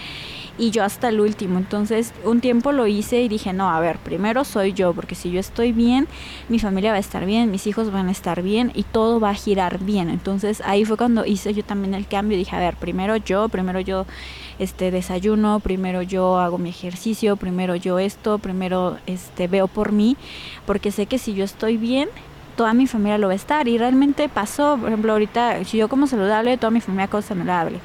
y 0.58 0.72
yo 0.72 0.84
hasta 0.84 1.10
el 1.10 1.20
último. 1.20 1.58
Entonces 1.58 2.14
un 2.24 2.42
tiempo 2.42 2.72
lo 2.72 2.88
hice 2.88 3.22
y 3.22 3.28
dije, 3.28 3.54
no, 3.54 3.70
a 3.70 3.80
ver, 3.80 3.98
primero 3.98 4.44
soy 4.44 4.74
yo, 4.74 4.94
porque 4.94 5.16
si 5.16 5.32
yo 5.32 5.40
estoy 5.40 5.72
bien, 5.72 6.08
mi 6.50 6.60
familia 6.60 6.92
va 6.92 6.98
a 6.98 7.00
estar 7.00 7.26
bien, 7.26 7.52
mis 7.52 7.68
hijos 7.68 7.92
van 7.92 8.08
a 8.08 8.12
estar 8.12 8.42
bien 8.42 8.72
y 8.74 8.84
todo 8.84 9.20
va 9.20 9.32
a 9.32 9.36
girar 9.36 9.80
bien. 9.80 10.10
Entonces 10.10 10.62
ahí 10.66 10.86
fue 10.86 10.98
cuando 10.98 11.26
hice 11.26 11.54
yo 11.54 11.64
también 11.64 11.94
el 11.94 12.08
cambio 12.08 12.38
dije, 12.38 12.56
a 12.56 12.60
ver, 12.60 12.76
primero 12.76 13.18
yo, 13.18 13.50
primero 13.50 13.80
yo 13.80 14.06
este 14.60 14.92
desayuno, 14.92 15.60
primero 15.60 16.02
yo 16.02 16.38
hago 16.40 16.58
mi 16.58 16.70
ejercicio, 16.70 17.36
primero 17.36 17.76
yo 17.76 18.00
esto, 18.00 18.40
primero 18.40 18.98
este 19.06 19.48
veo 19.48 19.68
por 19.68 19.92
mí, 19.92 20.18
porque 20.66 20.92
sé 20.92 21.06
que 21.06 21.18
si 21.18 21.34
yo 21.34 21.44
estoy 21.44 21.78
bien, 21.78 22.10
toda 22.56 22.74
mi 22.74 22.88
familia 22.88 23.18
lo 23.18 23.28
va 23.28 23.34
a 23.34 23.36
estar 23.36 23.68
y 23.68 23.78
realmente 23.78 24.30
pasó, 24.30 24.78
por 24.78 24.90
ejemplo, 24.90 25.12
ahorita 25.12 25.64
si 25.66 25.78
yo 25.78 25.90
como 25.90 26.08
saludable, 26.08 26.58
toda 26.58 26.72
mi 26.72 26.82
familia 26.82 27.08
como 27.08 27.22
saludable 27.22 27.80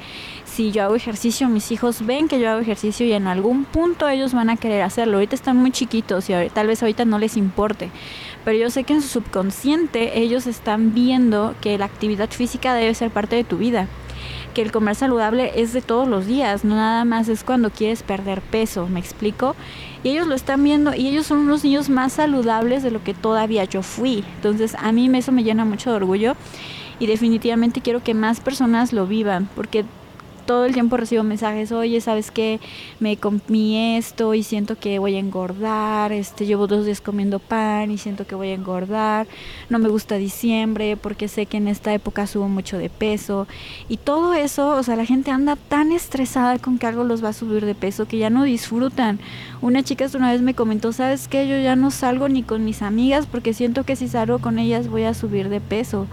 si 0.51 0.71
yo 0.71 0.83
hago 0.83 0.95
ejercicio, 0.95 1.47
mis 1.47 1.71
hijos 1.71 2.05
ven 2.05 2.27
que 2.27 2.39
yo 2.39 2.49
hago 2.49 2.59
ejercicio 2.59 3.05
y 3.05 3.13
en 3.13 3.27
algún 3.27 3.63
punto 3.63 4.09
ellos 4.09 4.33
van 4.33 4.49
a 4.49 4.57
querer 4.57 4.81
hacerlo. 4.81 5.15
Ahorita 5.17 5.33
están 5.33 5.55
muy 5.55 5.71
chiquitos 5.71 6.29
y 6.29 6.33
tal 6.53 6.67
vez 6.67 6.83
ahorita 6.83 7.05
no 7.05 7.19
les 7.19 7.37
importe, 7.37 7.89
pero 8.43 8.57
yo 8.57 8.69
sé 8.69 8.83
que 8.83 8.93
en 8.93 9.01
su 9.01 9.07
subconsciente 9.07 10.19
ellos 10.19 10.47
están 10.47 10.93
viendo 10.93 11.55
que 11.61 11.77
la 11.77 11.85
actividad 11.85 12.29
física 12.29 12.73
debe 12.73 12.93
ser 12.93 13.11
parte 13.11 13.37
de 13.37 13.43
tu 13.43 13.57
vida 13.57 13.87
que 14.53 14.61
el 14.61 14.73
comer 14.73 14.95
saludable 14.95 15.53
es 15.55 15.71
de 15.71 15.81
todos 15.81 16.09
los 16.09 16.25
días, 16.25 16.65
no 16.65 16.75
nada 16.75 17.05
más 17.05 17.29
es 17.29 17.45
cuando 17.45 17.69
quieres 17.69 18.03
perder 18.03 18.41
peso, 18.41 18.85
¿me 18.87 18.99
explico? 18.99 19.55
Y 20.03 20.09
ellos 20.09 20.27
lo 20.27 20.35
están 20.35 20.63
viendo 20.63 20.95
y 20.95 21.07
ellos 21.07 21.27
son 21.27 21.39
unos 21.39 21.63
niños 21.63 21.89
más 21.89 22.13
saludables 22.13 22.81
de 22.83 22.91
lo 22.91 23.03
que 23.03 23.13
todavía 23.13 23.65
yo 23.65 23.83
fui. 23.83 24.23
Entonces 24.35 24.75
a 24.79 24.91
mí 24.91 25.09
eso 25.17 25.31
me 25.31 25.43
llena 25.43 25.65
mucho 25.65 25.91
de 25.91 25.97
orgullo 25.97 26.35
y 26.99 27.07
definitivamente 27.07 27.81
quiero 27.81 28.03
que 28.03 28.13
más 28.13 28.39
personas 28.39 28.93
lo 28.93 29.07
vivan, 29.07 29.49
porque 29.55 29.85
todo 30.41 30.65
el 30.65 30.73
tiempo 30.73 30.97
recibo 30.97 31.23
mensajes, 31.23 31.71
oye, 31.71 32.01
¿sabes 32.01 32.29
qué? 32.29 32.59
Me 32.99 33.17
comí 33.17 33.97
esto 33.97 34.33
y 34.33 34.43
siento 34.43 34.77
que 34.77 34.99
voy 34.99 35.15
a 35.15 35.19
engordar, 35.19 36.11
este, 36.11 36.45
llevo 36.45 36.67
dos 36.67 36.85
días 36.85 37.01
comiendo 37.01 37.39
pan 37.39 37.89
y 37.89 37.97
siento 37.97 38.27
que 38.27 38.35
voy 38.35 38.49
a 38.49 38.53
engordar, 38.53 39.27
no 39.69 39.79
me 39.79 39.89
gusta 39.89 40.15
diciembre 40.15 40.97
porque 40.97 41.27
sé 41.27 41.45
que 41.45 41.57
en 41.57 41.67
esta 41.67 41.93
época 41.93 42.27
subo 42.27 42.47
mucho 42.47 42.77
de 42.77 42.89
peso 42.89 43.47
y 43.89 43.97
todo 43.97 44.33
eso, 44.33 44.75
o 44.75 44.83
sea, 44.83 44.95
la 44.95 45.05
gente 45.05 45.31
anda 45.31 45.55
tan 45.55 45.91
estresada 45.91 46.59
con 46.59 46.77
que 46.77 46.87
algo 46.87 47.03
los 47.03 47.23
va 47.23 47.29
a 47.29 47.33
subir 47.33 47.65
de 47.65 47.75
peso 47.75 48.07
que 48.07 48.17
ya 48.17 48.29
no 48.29 48.43
disfrutan. 48.43 49.19
Una 49.61 49.83
chica 49.83 50.01
una 50.15 50.31
vez 50.31 50.41
me 50.41 50.53
comentó, 50.53 50.91
¿sabes 50.93 51.27
qué? 51.27 51.47
Yo 51.47 51.57
ya 51.59 51.75
no 51.75 51.91
salgo 51.91 52.27
ni 52.27 52.43
con 52.43 52.65
mis 52.65 52.81
amigas 52.81 53.27
porque 53.27 53.53
siento 53.53 53.83
que 53.83 53.95
si 53.95 54.07
salgo 54.07 54.39
con 54.39 54.57
ellas 54.59 54.87
voy 54.87 55.03
a 55.03 55.13
subir 55.13 55.49
de 55.49 55.61
peso. 55.61 56.07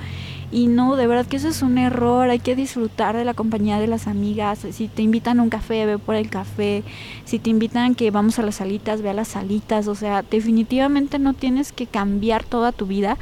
Y 0.51 0.67
no, 0.67 0.97
de 0.97 1.07
verdad 1.07 1.27
que 1.27 1.37
eso 1.37 1.49
es 1.49 1.61
un 1.61 1.77
error, 1.77 2.31
hay 2.31 2.39
que 2.39 2.57
disfrutar 2.57 3.17
de 3.17 3.25
la 3.25 3.35
compañía 3.35 3.79
de 3.79 3.87
las 3.87 4.07
amigas. 4.07 4.61
Si 4.71 4.89
te 4.89 5.03
invitan 5.03 5.41
a 5.41 5.43
un 5.43 5.51
café, 5.51 5.85
ve 5.85 5.99
por 5.99 6.15
el 6.15 6.31
café. 6.31 6.85
Si 7.27 7.39
te 7.39 7.51
invitan 7.51 7.95
que 7.95 8.11
vamos 8.11 8.39
a 8.39 8.43
las 8.43 8.57
salitas, 8.57 9.03
ve 9.03 9.11
a 9.11 9.15
las 9.15 9.29
salitas. 9.29 9.89
O 9.89 9.95
sea, 9.95 10.23
definitivamente 10.23 11.19
no 11.19 11.35
tienes 11.35 11.73
que 11.73 11.87
cambiar 11.87 12.45
toda 12.45 12.73
tu 12.73 12.87
vida 12.87 13.19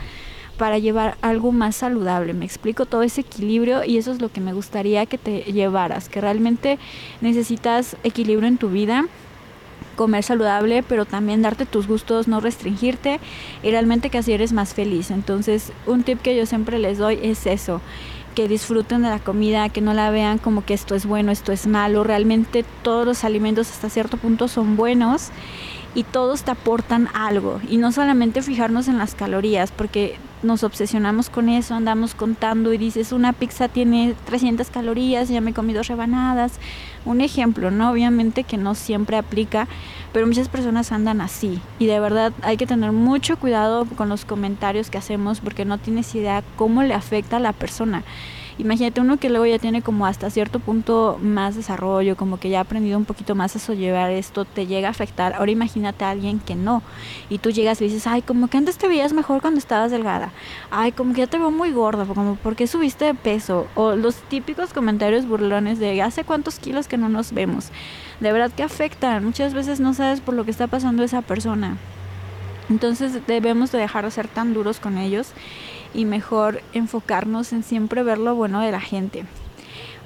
para 0.56 0.78
llevar 0.78 1.16
algo 1.20 1.50
más 1.50 1.76
saludable. 1.76 2.32
Me 2.32 2.44
explico 2.44 2.86
todo 2.86 3.02
ese 3.02 3.22
equilibrio 3.22 3.84
y 3.84 3.98
eso 3.98 4.12
es 4.12 4.20
lo 4.20 4.30
que 4.30 4.40
me 4.40 4.52
gustaría 4.52 5.04
que 5.06 5.18
te 5.18 5.40
llevaras, 5.52 6.08
que 6.08 6.20
realmente 6.20 6.78
necesitas 7.20 7.96
equilibrio 8.04 8.48
en 8.48 8.56
tu 8.56 8.68
vida 8.68 9.04
comer 9.96 10.22
saludable, 10.22 10.82
pero 10.82 11.04
también 11.04 11.42
darte 11.42 11.66
tus 11.66 11.88
gustos, 11.88 12.28
no 12.28 12.40
restringirte 12.40 13.18
y 13.62 13.70
realmente 13.70 14.10
que 14.10 14.18
así 14.18 14.32
eres 14.32 14.52
más 14.52 14.74
feliz. 14.74 15.10
Entonces, 15.10 15.72
un 15.86 16.04
tip 16.04 16.20
que 16.22 16.36
yo 16.36 16.46
siempre 16.46 16.78
les 16.78 16.98
doy 16.98 17.18
es 17.22 17.46
eso, 17.46 17.80
que 18.36 18.46
disfruten 18.46 19.02
de 19.02 19.08
la 19.08 19.18
comida, 19.18 19.68
que 19.70 19.80
no 19.80 19.94
la 19.94 20.10
vean 20.10 20.38
como 20.38 20.64
que 20.64 20.74
esto 20.74 20.94
es 20.94 21.06
bueno, 21.06 21.32
esto 21.32 21.52
es 21.52 21.66
malo. 21.66 22.04
Realmente 22.04 22.64
todos 22.82 23.06
los 23.06 23.24
alimentos 23.24 23.70
hasta 23.70 23.88
cierto 23.88 24.18
punto 24.18 24.46
son 24.46 24.76
buenos 24.76 25.30
y 25.96 26.04
todos 26.04 26.42
te 26.42 26.50
aportan 26.50 27.08
algo. 27.14 27.58
Y 27.70 27.78
no 27.78 27.90
solamente 27.90 28.42
fijarnos 28.42 28.86
en 28.86 28.98
las 28.98 29.14
calorías, 29.14 29.72
porque 29.72 30.18
nos 30.42 30.62
obsesionamos 30.62 31.30
con 31.30 31.48
eso, 31.48 31.74
andamos 31.74 32.14
contando 32.14 32.74
y 32.74 32.78
dices, 32.78 33.12
una 33.12 33.32
pizza 33.32 33.68
tiene 33.68 34.14
300 34.26 34.68
calorías, 34.68 35.30
ya 35.30 35.40
me 35.40 35.54
comí 35.54 35.72
dos 35.72 35.88
rebanadas. 35.88 36.60
Un 37.06 37.22
ejemplo, 37.22 37.70
¿no? 37.70 37.90
Obviamente 37.90 38.44
que 38.44 38.58
no 38.58 38.74
siempre 38.74 39.16
aplica, 39.16 39.68
pero 40.12 40.26
muchas 40.26 40.50
personas 40.50 40.92
andan 40.92 41.22
así. 41.22 41.60
Y 41.78 41.86
de 41.86 41.98
verdad 41.98 42.34
hay 42.42 42.58
que 42.58 42.66
tener 42.66 42.92
mucho 42.92 43.38
cuidado 43.38 43.86
con 43.96 44.10
los 44.10 44.26
comentarios 44.26 44.90
que 44.90 44.98
hacemos 44.98 45.40
porque 45.40 45.64
no 45.64 45.78
tienes 45.78 46.14
idea 46.14 46.44
cómo 46.56 46.82
le 46.82 46.92
afecta 46.92 47.38
a 47.38 47.40
la 47.40 47.54
persona. 47.54 48.04
Imagínate 48.58 49.02
uno 49.02 49.18
que 49.18 49.28
luego 49.28 49.44
ya 49.44 49.58
tiene 49.58 49.82
como 49.82 50.06
hasta 50.06 50.30
cierto 50.30 50.60
punto 50.60 51.18
más 51.20 51.56
desarrollo, 51.56 52.16
como 52.16 52.38
que 52.38 52.48
ya 52.48 52.58
ha 52.58 52.62
aprendido 52.62 52.96
un 52.96 53.04
poquito 53.04 53.34
más 53.34 53.54
a 53.54 53.58
sobrellevar 53.58 54.10
esto, 54.10 54.46
te 54.46 54.66
llega 54.66 54.88
a 54.88 54.92
afectar. 54.92 55.34
Ahora 55.34 55.50
imagínate 55.50 56.04
a 56.04 56.10
alguien 56.10 56.38
que 56.38 56.54
no. 56.54 56.82
Y 57.28 57.38
tú 57.38 57.50
llegas 57.50 57.80
y 57.82 57.84
dices, 57.84 58.06
ay, 58.06 58.22
como 58.22 58.48
que 58.48 58.56
antes 58.56 58.78
te 58.78 58.88
veías 58.88 59.12
mejor 59.12 59.42
cuando 59.42 59.58
estabas 59.58 59.90
delgada. 59.90 60.32
Ay, 60.70 60.92
como 60.92 61.12
que 61.12 61.20
ya 61.20 61.26
te 61.26 61.38
veo 61.38 61.50
muy 61.50 61.70
gorda, 61.70 62.06
como, 62.06 62.36
¿por 62.36 62.56
qué 62.56 62.66
subiste 62.66 63.04
de 63.04 63.14
peso? 63.14 63.66
O 63.74 63.94
los 63.94 64.16
típicos 64.16 64.72
comentarios 64.72 65.26
burlones 65.26 65.78
de, 65.78 66.00
¿hace 66.00 66.24
cuántos 66.24 66.58
kilos 66.58 66.88
que 66.88 66.96
no 66.96 67.10
nos 67.10 67.32
vemos? 67.32 67.68
De 68.20 68.32
verdad 68.32 68.50
que 68.50 68.62
afectan. 68.62 69.22
Muchas 69.22 69.52
veces 69.52 69.80
no 69.80 69.92
sabes 69.92 70.22
por 70.22 70.34
lo 70.34 70.46
que 70.46 70.50
está 70.50 70.66
pasando 70.66 71.02
esa 71.02 71.20
persona. 71.20 71.76
Entonces 72.70 73.20
debemos 73.26 73.70
de 73.70 73.78
dejar 73.78 74.04
de 74.04 74.10
ser 74.10 74.28
tan 74.28 74.52
duros 74.52 74.80
con 74.80 74.98
ellos 74.98 75.32
y 75.96 76.04
mejor 76.04 76.60
enfocarnos 76.72 77.52
en 77.52 77.62
siempre 77.62 78.02
ver 78.02 78.18
lo 78.18 78.34
bueno 78.34 78.60
de 78.60 78.70
la 78.70 78.80
gente. 78.80 79.24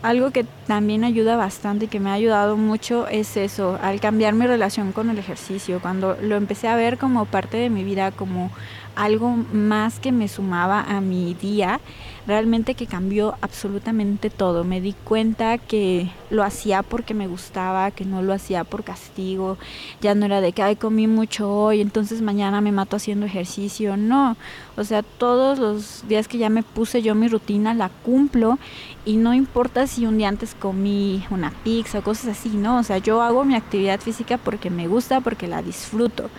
Algo 0.02 0.30
que 0.30 0.44
también 0.66 1.04
ayuda 1.04 1.36
bastante 1.36 1.84
y 1.84 1.88
que 1.88 2.00
me 2.00 2.08
ha 2.08 2.14
ayudado 2.14 2.56
mucho 2.56 3.06
es 3.08 3.36
eso, 3.36 3.78
al 3.82 4.00
cambiar 4.00 4.32
mi 4.32 4.46
relación 4.46 4.92
con 4.92 5.10
el 5.10 5.18
ejercicio, 5.18 5.80
cuando 5.80 6.16
lo 6.22 6.36
empecé 6.36 6.68
a 6.68 6.76
ver 6.76 6.96
como 6.96 7.26
parte 7.26 7.58
de 7.58 7.68
mi 7.68 7.84
vida, 7.84 8.10
como 8.10 8.50
algo 8.96 9.36
más 9.52 10.00
que 10.00 10.10
me 10.10 10.28
sumaba 10.28 10.80
a 10.80 11.02
mi 11.02 11.34
día, 11.34 11.80
realmente 12.26 12.74
que 12.74 12.86
cambió 12.86 13.34
absolutamente 13.40 14.30
todo. 14.30 14.64
Me 14.64 14.80
di 14.80 14.92
cuenta 14.92 15.58
que 15.58 16.10
lo 16.30 16.44
hacía 16.44 16.82
porque 16.82 17.14
me 17.14 17.26
gustaba, 17.26 17.90
que 17.90 18.04
no 18.04 18.22
lo 18.22 18.32
hacía 18.32 18.64
por 18.64 18.84
castigo. 18.84 19.58
Ya 20.00 20.14
no 20.14 20.26
era 20.26 20.40
de 20.40 20.52
que, 20.52 20.62
ay, 20.62 20.76
comí 20.76 21.06
mucho 21.06 21.52
hoy, 21.52 21.80
entonces 21.80 22.22
mañana 22.22 22.60
me 22.60 22.72
mato 22.72 22.96
haciendo 22.96 23.26
ejercicio. 23.26 23.96
No, 23.96 24.36
o 24.76 24.84
sea, 24.84 25.02
todos 25.02 25.58
los 25.58 26.06
días 26.08 26.28
que 26.28 26.38
ya 26.38 26.48
me 26.48 26.62
puse 26.62 27.02
yo 27.02 27.14
mi 27.14 27.28
rutina 27.28 27.74
la 27.74 27.88
cumplo 27.88 28.58
y 29.04 29.16
no 29.16 29.34
importa 29.34 29.86
si 29.86 30.06
un 30.06 30.18
día 30.18 30.28
antes 30.28 30.54
comí 30.54 31.24
una 31.30 31.50
pizza 31.64 31.98
o 31.98 32.02
cosas 32.02 32.38
así, 32.38 32.50
¿no? 32.50 32.78
O 32.78 32.82
sea, 32.82 32.98
yo 32.98 33.22
hago 33.22 33.44
mi 33.44 33.54
actividad 33.54 34.00
física 34.00 34.38
porque 34.38 34.70
me 34.70 34.86
gusta, 34.88 35.20
porque 35.20 35.48
la 35.48 35.62
disfruto. 35.62 36.30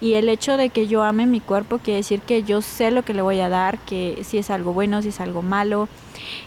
Y 0.00 0.14
el 0.14 0.28
hecho 0.28 0.56
de 0.56 0.70
que 0.70 0.86
yo 0.86 1.02
ame 1.02 1.26
mi 1.26 1.40
cuerpo 1.40 1.78
quiere 1.78 1.98
decir 1.98 2.20
que 2.20 2.42
yo 2.42 2.62
sé 2.62 2.90
lo 2.90 3.02
que 3.02 3.14
le 3.14 3.22
voy 3.22 3.40
a 3.40 3.48
dar, 3.48 3.78
que 3.78 4.22
si 4.24 4.38
es 4.38 4.50
algo 4.50 4.72
bueno, 4.72 5.02
si 5.02 5.08
es 5.08 5.20
algo 5.20 5.42
malo. 5.42 5.88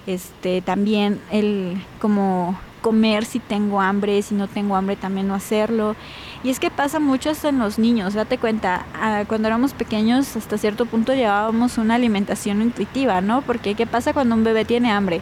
Este, 0.07 0.62
también 0.62 1.22
el 1.31 1.77
como 2.00 2.57
comer 2.83 3.25
si 3.25 3.39
tengo 3.39 3.81
hambre, 3.81 4.22
si 4.22 4.36
no 4.36 4.48
tengo 4.48 4.75
hambre 4.75 4.95
también 4.95 5.27
no 5.27 5.33
hacerlo. 5.33 5.95
Y 6.43 6.50
es 6.50 6.60
que 6.60 6.69
pasa 6.69 7.00
mucho 7.00 7.29
hasta 7.31 7.50
en 7.50 7.57
los 7.57 7.79
niños, 7.79 8.13
date 8.13 8.38
cuenta, 8.38 8.86
ah, 8.93 9.24
cuando 9.27 9.48
éramos 9.48 9.74
pequeños 9.74 10.36
hasta 10.36 10.57
cierto 10.57 10.86
punto 10.86 11.13
llevábamos 11.13 11.77
una 11.77 11.95
alimentación 11.95 12.62
intuitiva, 12.62 13.22
¿no? 13.22 13.41
Porque 13.41 13.75
¿qué 13.75 13.88
pasa 13.88 14.13
cuando 14.13 14.36
un 14.36 14.43
bebé 14.43 14.65
tiene 14.65 14.91
hambre? 14.91 15.22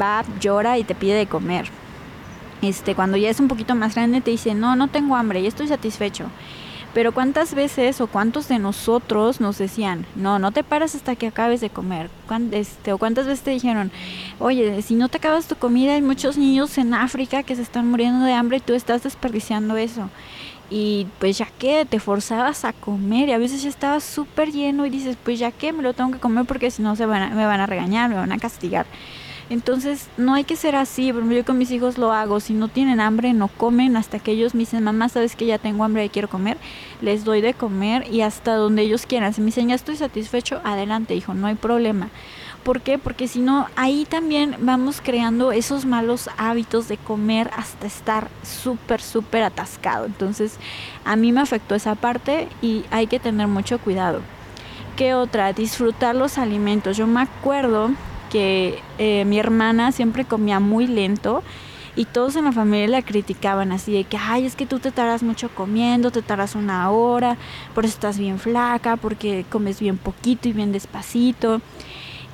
Va, 0.00 0.24
llora 0.40 0.78
y 0.78 0.84
te 0.84 0.94
pide 0.94 1.14
de 1.14 1.26
comer. 1.26 1.66
Este, 2.62 2.94
cuando 2.94 3.18
ya 3.18 3.28
es 3.28 3.40
un 3.40 3.48
poquito 3.48 3.74
más 3.74 3.94
grande 3.94 4.22
te 4.22 4.30
dice, 4.30 4.54
no, 4.54 4.74
no 4.74 4.88
tengo 4.88 5.16
hambre 5.16 5.40
y 5.40 5.46
estoy 5.46 5.68
satisfecho. 5.68 6.30
Pero 6.94 7.12
cuántas 7.12 7.54
veces 7.54 8.00
o 8.00 8.06
cuántos 8.06 8.46
de 8.46 8.60
nosotros 8.60 9.40
nos 9.40 9.58
decían, 9.58 10.06
no, 10.14 10.38
no 10.38 10.52
te 10.52 10.62
paras 10.62 10.94
hasta 10.94 11.16
que 11.16 11.26
acabes 11.26 11.60
de 11.60 11.68
comer. 11.68 12.08
Este, 12.52 12.92
o 12.92 12.98
cuántas 12.98 13.26
veces 13.26 13.44
te 13.44 13.50
dijeron, 13.50 13.90
oye, 14.38 14.80
si 14.80 14.94
no 14.94 15.08
te 15.08 15.18
acabas 15.18 15.48
tu 15.48 15.56
comida, 15.56 15.94
hay 15.94 16.02
muchos 16.02 16.38
niños 16.38 16.78
en 16.78 16.94
África 16.94 17.42
que 17.42 17.56
se 17.56 17.62
están 17.62 17.90
muriendo 17.90 18.24
de 18.24 18.32
hambre 18.32 18.58
y 18.58 18.60
tú 18.60 18.74
estás 18.74 19.02
desperdiciando 19.02 19.76
eso. 19.76 20.08
Y 20.70 21.08
pues 21.18 21.36
ya 21.36 21.48
que 21.58 21.84
te 21.84 21.98
forzabas 21.98 22.64
a 22.64 22.72
comer 22.72 23.28
y 23.28 23.32
a 23.32 23.38
veces 23.38 23.62
ya 23.62 23.68
estabas 23.68 24.04
súper 24.04 24.52
lleno 24.52 24.86
y 24.86 24.90
dices, 24.90 25.16
pues 25.22 25.40
ya 25.40 25.50
que 25.50 25.72
me 25.72 25.82
lo 25.82 25.94
tengo 25.94 26.12
que 26.12 26.18
comer 26.18 26.44
porque 26.46 26.70
si 26.70 26.80
no 26.80 26.94
se 26.94 27.06
van 27.06 27.36
me 27.36 27.44
van 27.44 27.60
a 27.60 27.66
regañar, 27.66 28.08
me 28.08 28.16
van 28.16 28.32
a 28.32 28.38
castigar. 28.38 28.86
Entonces, 29.50 30.08
no 30.16 30.34
hay 30.34 30.44
que 30.44 30.56
ser 30.56 30.74
así. 30.76 31.12
Yo 31.12 31.44
con 31.44 31.58
mis 31.58 31.70
hijos 31.70 31.98
lo 31.98 32.12
hago. 32.12 32.40
Si 32.40 32.54
no 32.54 32.68
tienen 32.68 33.00
hambre, 33.00 33.32
no 33.32 33.48
comen 33.48 33.96
hasta 33.96 34.18
que 34.18 34.32
ellos 34.32 34.54
me 34.54 34.60
dicen, 34.60 34.84
mamá, 34.84 35.08
sabes 35.08 35.36
que 35.36 35.46
ya 35.46 35.58
tengo 35.58 35.84
hambre 35.84 36.04
y 36.04 36.08
quiero 36.08 36.28
comer. 36.28 36.56
Les 37.00 37.24
doy 37.24 37.40
de 37.40 37.54
comer 37.54 38.06
y 38.10 38.22
hasta 38.22 38.54
donde 38.54 38.82
ellos 38.82 39.06
quieran. 39.06 39.34
Si 39.34 39.40
me 39.40 39.46
dicen, 39.46 39.68
ya 39.68 39.74
estoy 39.74 39.96
satisfecho, 39.96 40.60
adelante, 40.64 41.14
hijo, 41.14 41.34
no 41.34 41.46
hay 41.46 41.56
problema. 41.56 42.08
¿Por 42.62 42.80
qué? 42.80 42.96
Porque 42.96 43.28
si 43.28 43.40
no, 43.40 43.66
ahí 43.76 44.06
también 44.06 44.56
vamos 44.60 45.02
creando 45.02 45.52
esos 45.52 45.84
malos 45.84 46.30
hábitos 46.38 46.88
de 46.88 46.96
comer 46.96 47.50
hasta 47.54 47.86
estar 47.86 48.28
súper, 48.42 49.02
súper 49.02 49.42
atascado. 49.42 50.06
Entonces, 50.06 50.56
a 51.04 51.14
mí 51.16 51.30
me 51.30 51.42
afectó 51.42 51.74
esa 51.74 51.94
parte 51.94 52.48
y 52.62 52.84
hay 52.90 53.06
que 53.06 53.20
tener 53.20 53.48
mucho 53.48 53.78
cuidado. 53.78 54.22
¿Qué 54.96 55.12
otra? 55.12 55.52
Disfrutar 55.52 56.14
los 56.14 56.38
alimentos. 56.38 56.96
Yo 56.96 57.06
me 57.06 57.20
acuerdo 57.20 57.90
que 58.34 58.80
eh, 58.98 59.24
mi 59.26 59.38
hermana 59.38 59.92
siempre 59.92 60.24
comía 60.24 60.58
muy 60.58 60.88
lento 60.88 61.44
y 61.94 62.04
todos 62.04 62.34
en 62.34 62.46
la 62.46 62.50
familia 62.50 62.88
la 62.88 63.02
criticaban 63.02 63.70
así 63.70 63.92
de 63.92 64.02
que, 64.02 64.16
ay, 64.16 64.44
es 64.44 64.56
que 64.56 64.66
tú 64.66 64.80
te 64.80 64.90
tardas 64.90 65.22
mucho 65.22 65.50
comiendo, 65.54 66.10
te 66.10 66.20
tardas 66.20 66.56
una 66.56 66.90
hora, 66.90 67.36
por 67.76 67.84
eso 67.84 67.94
estás 67.94 68.18
bien 68.18 68.40
flaca, 68.40 68.96
porque 68.96 69.46
comes 69.48 69.78
bien 69.78 69.98
poquito 69.98 70.48
y 70.48 70.52
bien 70.52 70.72
despacito. 70.72 71.60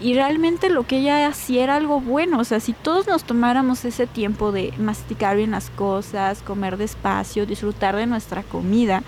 Y 0.01 0.15
realmente 0.15 0.71
lo 0.71 0.87
que 0.87 1.01
ella 1.01 1.27
hacía 1.27 1.65
era 1.65 1.77
algo 1.77 2.01
bueno, 2.01 2.39
o 2.39 2.45
sea, 2.45 2.61
si 2.61 2.73
todos 2.73 3.07
nos 3.07 3.25
tomáramos 3.25 3.85
ese 3.85 4.07
tiempo 4.07 4.53
de 4.53 4.73
masticar 4.79 5.37
bien 5.37 5.51
las 5.51 5.69
cosas, 5.69 6.41
comer 6.41 6.79
despacio, 6.79 7.45
disfrutar 7.45 7.95
de 7.95 8.07
nuestra 8.07 8.43
comida, 8.43 9.03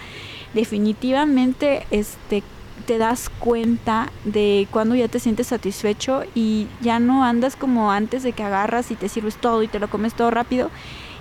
definitivamente 0.53 1.87
este 1.91 2.43
te 2.87 2.99
das 2.99 3.31
cuenta 3.39 4.11
de 4.25 4.67
cuando 4.71 4.95
ya 4.95 5.09
te 5.09 5.21
sientes 5.21 5.49
satisfecho 5.49 6.23
y 6.35 6.67
ya 6.81 6.99
no 6.99 7.25
andas 7.25 7.57
como 7.57 7.93
antes 7.93 8.23
de 8.23 8.33
que 8.33 8.43
agarras 8.43 8.91
y 8.91 8.97
te 8.97 9.09
sirves 9.09 9.37
todo 9.37 9.63
y 9.63 9.69
te 9.69 9.79
lo 9.79 9.89
comes 9.89 10.15
todo 10.15 10.31
rápido 10.31 10.71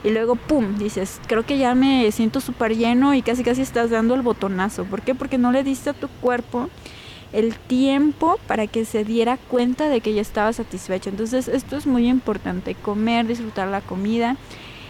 y 0.03 0.09
luego 0.09 0.35
pum, 0.35 0.77
dices, 0.77 1.21
creo 1.27 1.45
que 1.45 1.57
ya 1.57 1.75
me 1.75 2.11
siento 2.11 2.41
súper 2.41 2.75
lleno 2.75 3.13
y 3.13 3.21
casi 3.21 3.43
casi 3.43 3.61
estás 3.61 3.91
dando 3.91 4.15
el 4.15 4.23
botonazo. 4.23 4.85
¿Por 4.85 5.01
qué? 5.03 5.13
Porque 5.13 5.37
no 5.37 5.51
le 5.51 5.63
diste 5.63 5.91
a 5.91 5.93
tu 5.93 6.07
cuerpo 6.07 6.69
el 7.33 7.55
tiempo 7.55 8.39
para 8.47 8.67
que 8.67 8.83
se 8.83 9.05
diera 9.05 9.37
cuenta 9.37 9.89
de 9.89 10.01
que 10.01 10.13
ya 10.13 10.21
estaba 10.21 10.53
satisfecho. 10.53 11.09
Entonces 11.09 11.47
esto 11.47 11.77
es 11.77 11.85
muy 11.85 12.09
importante, 12.09 12.75
comer, 12.75 13.27
disfrutar 13.27 13.67
la 13.67 13.81
comida 13.81 14.37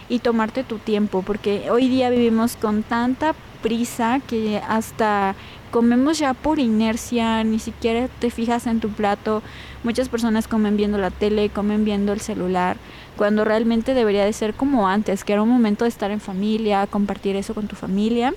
y 0.08 0.20
tomarte 0.20 0.64
tu 0.64 0.78
tiempo, 0.78 1.22
porque 1.22 1.70
hoy 1.70 1.88
día 1.88 2.10
vivimos 2.10 2.56
con 2.56 2.82
tanta 2.82 3.34
prisa 3.62 4.20
que 4.26 4.60
hasta 4.68 5.34
comemos 5.70 6.18
ya 6.18 6.34
por 6.34 6.58
inercia, 6.58 7.42
ni 7.44 7.58
siquiera 7.58 8.08
te 8.18 8.30
fijas 8.30 8.66
en 8.66 8.80
tu 8.80 8.90
plato. 8.90 9.42
Muchas 9.84 10.08
personas 10.08 10.48
comen 10.48 10.76
viendo 10.76 10.98
la 10.98 11.10
tele, 11.10 11.48
comen 11.48 11.84
viendo 11.84 12.12
el 12.12 12.20
celular, 12.20 12.76
cuando 13.16 13.44
realmente 13.44 13.94
debería 13.94 14.24
de 14.24 14.32
ser 14.32 14.54
como 14.54 14.88
antes, 14.88 15.24
que 15.24 15.32
era 15.32 15.42
un 15.42 15.48
momento 15.48 15.84
de 15.84 15.88
estar 15.88 16.10
en 16.10 16.20
familia, 16.20 16.86
compartir 16.86 17.36
eso 17.36 17.54
con 17.54 17.68
tu 17.68 17.76
familia 17.76 18.34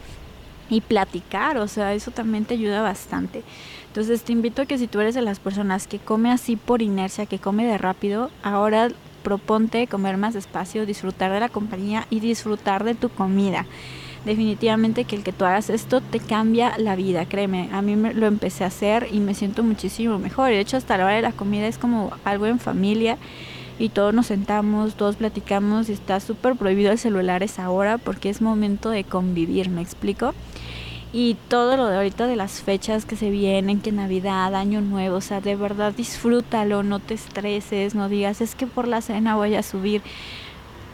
y 0.70 0.82
platicar, 0.82 1.58
o 1.58 1.68
sea, 1.68 1.94
eso 1.94 2.12
también 2.12 2.46
te 2.46 2.56
ayuda 2.56 2.82
bastante. 2.82 3.44
Entonces 3.88 4.24
te 4.24 4.32
invito 4.32 4.62
a 4.62 4.66
que 4.66 4.78
si 4.78 4.88
tú 4.88 5.00
eres 5.00 5.16
de 5.16 5.22
las 5.22 5.40
personas 5.40 5.88
que 5.88 6.00
come 6.00 6.32
así 6.32 6.56
por 6.56 6.82
inercia, 6.82 7.26
que 7.26 7.40
come 7.40 7.66
de 7.66 7.78
rápido, 7.78 8.32
ahora 8.44 8.90
proponte 9.24 9.88
comer 9.88 10.18
más 10.18 10.34
despacio, 10.34 10.86
disfrutar 10.86 11.32
de 11.32 11.40
la 11.40 11.50
compañía 11.50 12.06
y 12.10 12.20
disfrutar 12.20 12.84
de 12.84 12.96
tu 12.96 13.10
comida. 13.10 13.66
Definitivamente 14.26 15.06
que 15.06 15.16
el 15.16 15.24
que 15.24 15.32
tú 15.32 15.46
hagas 15.46 15.70
esto 15.70 16.02
te 16.02 16.20
cambia 16.20 16.78
la 16.78 16.96
vida, 16.96 17.26
créeme. 17.26 17.70
A 17.72 17.82
mí 17.82 17.96
me, 17.96 18.14
lo 18.14 18.26
empecé 18.26 18.64
a 18.64 18.68
hacer 18.68 19.08
y 19.12 19.20
me 19.20 19.36
siento 19.36 19.62
muchísimo 19.62 20.18
mejor. 20.18 20.50
De 20.50 20.60
hecho, 20.60 20.78
hasta 20.78 20.98
la 20.98 21.06
hora 21.06 21.16
de 21.16 21.22
la 21.22 21.32
comida 21.32 21.68
es 21.68 21.78
como 21.78 22.12
algo 22.24 22.48
en 22.48 22.60
familia 22.60 23.18
y 23.78 23.90
todos 23.90 24.14
nos 24.14 24.28
sentamos, 24.28 24.96
todos 24.96 25.18
platicamos 25.18 25.90
y 25.90 25.94
está 25.94 26.20
súper 26.20 26.56
prohibido 26.56 26.92
el 26.92 26.98
celular 26.98 27.44
esa 27.44 27.66
ahora 27.66 27.98
porque 28.00 28.30
es 28.30 28.42
momento 28.42 28.90
de 28.90 29.04
convivir, 29.04 29.70
¿me 29.70 29.82
explico? 29.82 30.34
y 31.18 31.38
todo 31.48 31.78
lo 31.78 31.88
de 31.88 31.96
ahorita 31.96 32.28
de 32.28 32.36
las 32.36 32.60
fechas 32.60 33.06
que 33.06 33.16
se 33.16 33.30
vienen, 33.30 33.80
que 33.80 33.94
Navidad, 33.94 34.54
Año 34.54 34.82
Nuevo, 34.82 35.16
o 35.16 35.22
sea, 35.22 35.40
de 35.40 35.56
verdad 35.56 35.94
disfrútalo, 35.96 36.84
no 36.84 37.00
te 37.00 37.14
estreses, 37.14 37.96
no 37.96 38.10
digas 38.10 38.42
es 38.42 38.54
que 38.54 38.68
por 38.68 38.86
la 38.86 39.00
cena 39.00 39.38
voy 39.38 39.56
a 39.56 39.64
subir. 39.64 40.02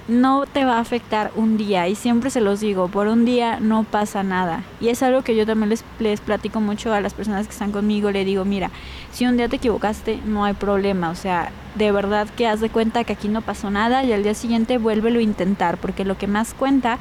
No 0.08 0.46
te 0.46 0.65
va 0.65 0.77
a 0.77 0.79
afectar 0.79 1.31
un 1.36 1.58
día. 1.58 1.88
Y 1.88 1.96
siempre 1.96 2.29
se 2.29 2.41
los 2.41 2.60
digo, 2.60 2.88
por 2.88 3.08
un 3.08 3.25
día 3.25 3.60
no 3.60 3.84
pasa 3.84 4.24
nada. 4.24 4.63
Y 4.79 4.89
es 4.89 5.03
algo 5.03 5.22
que 5.22 5.36
yo 5.36 5.46
también 5.46 5.70
les, 5.70 5.84
les 6.00 6.20
platico 6.20 6.60
mucho 6.60 6.93
a 6.93 7.01
las 7.01 7.13
personas 7.13 7.48
que 7.48 7.53
están 7.53 7.72
conmigo, 7.72 8.12
le 8.12 8.25
digo, 8.25 8.46
mira, 8.46 8.72
si 9.12 9.25
un 9.25 9.38
día 9.38 9.48
te 9.48 9.58
equivocaste, 9.58 10.20
no 10.25 10.46
hay 10.46 10.53
problema, 10.53 11.10
o 11.10 11.15
sea, 11.15 11.51
de 11.75 11.91
verdad 11.91 12.27
que 12.36 12.48
haz 12.48 12.60
de 12.60 12.70
cuenta 12.70 13.03
que 13.03 13.13
aquí 13.13 13.27
no 13.27 13.41
pasó 13.41 13.70
nada 13.70 14.03
y 14.03 14.12
al 14.12 14.24
día 14.24 14.34
siguiente 14.34 14.77
vuélvelo 14.77 15.20
a 15.20 15.24
intentar, 15.24 15.77
porque 15.77 16.05
lo 16.05 16.17
que 16.17 16.27
más 16.27 16.53
cuenta 16.53 16.98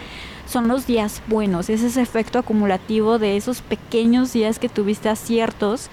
son 0.47 0.69
los 0.69 0.87
días 0.87 1.23
buenos, 1.27 1.71
es 1.71 1.83
ese 1.83 2.03
efecto 2.03 2.39
acumulativo 2.39 3.19
de 3.19 3.37
esos 3.37 3.63
pequeños 3.63 4.33
días 4.33 4.59
que 4.59 4.69
tuviste 4.69 5.09
aciertos, 5.09 5.91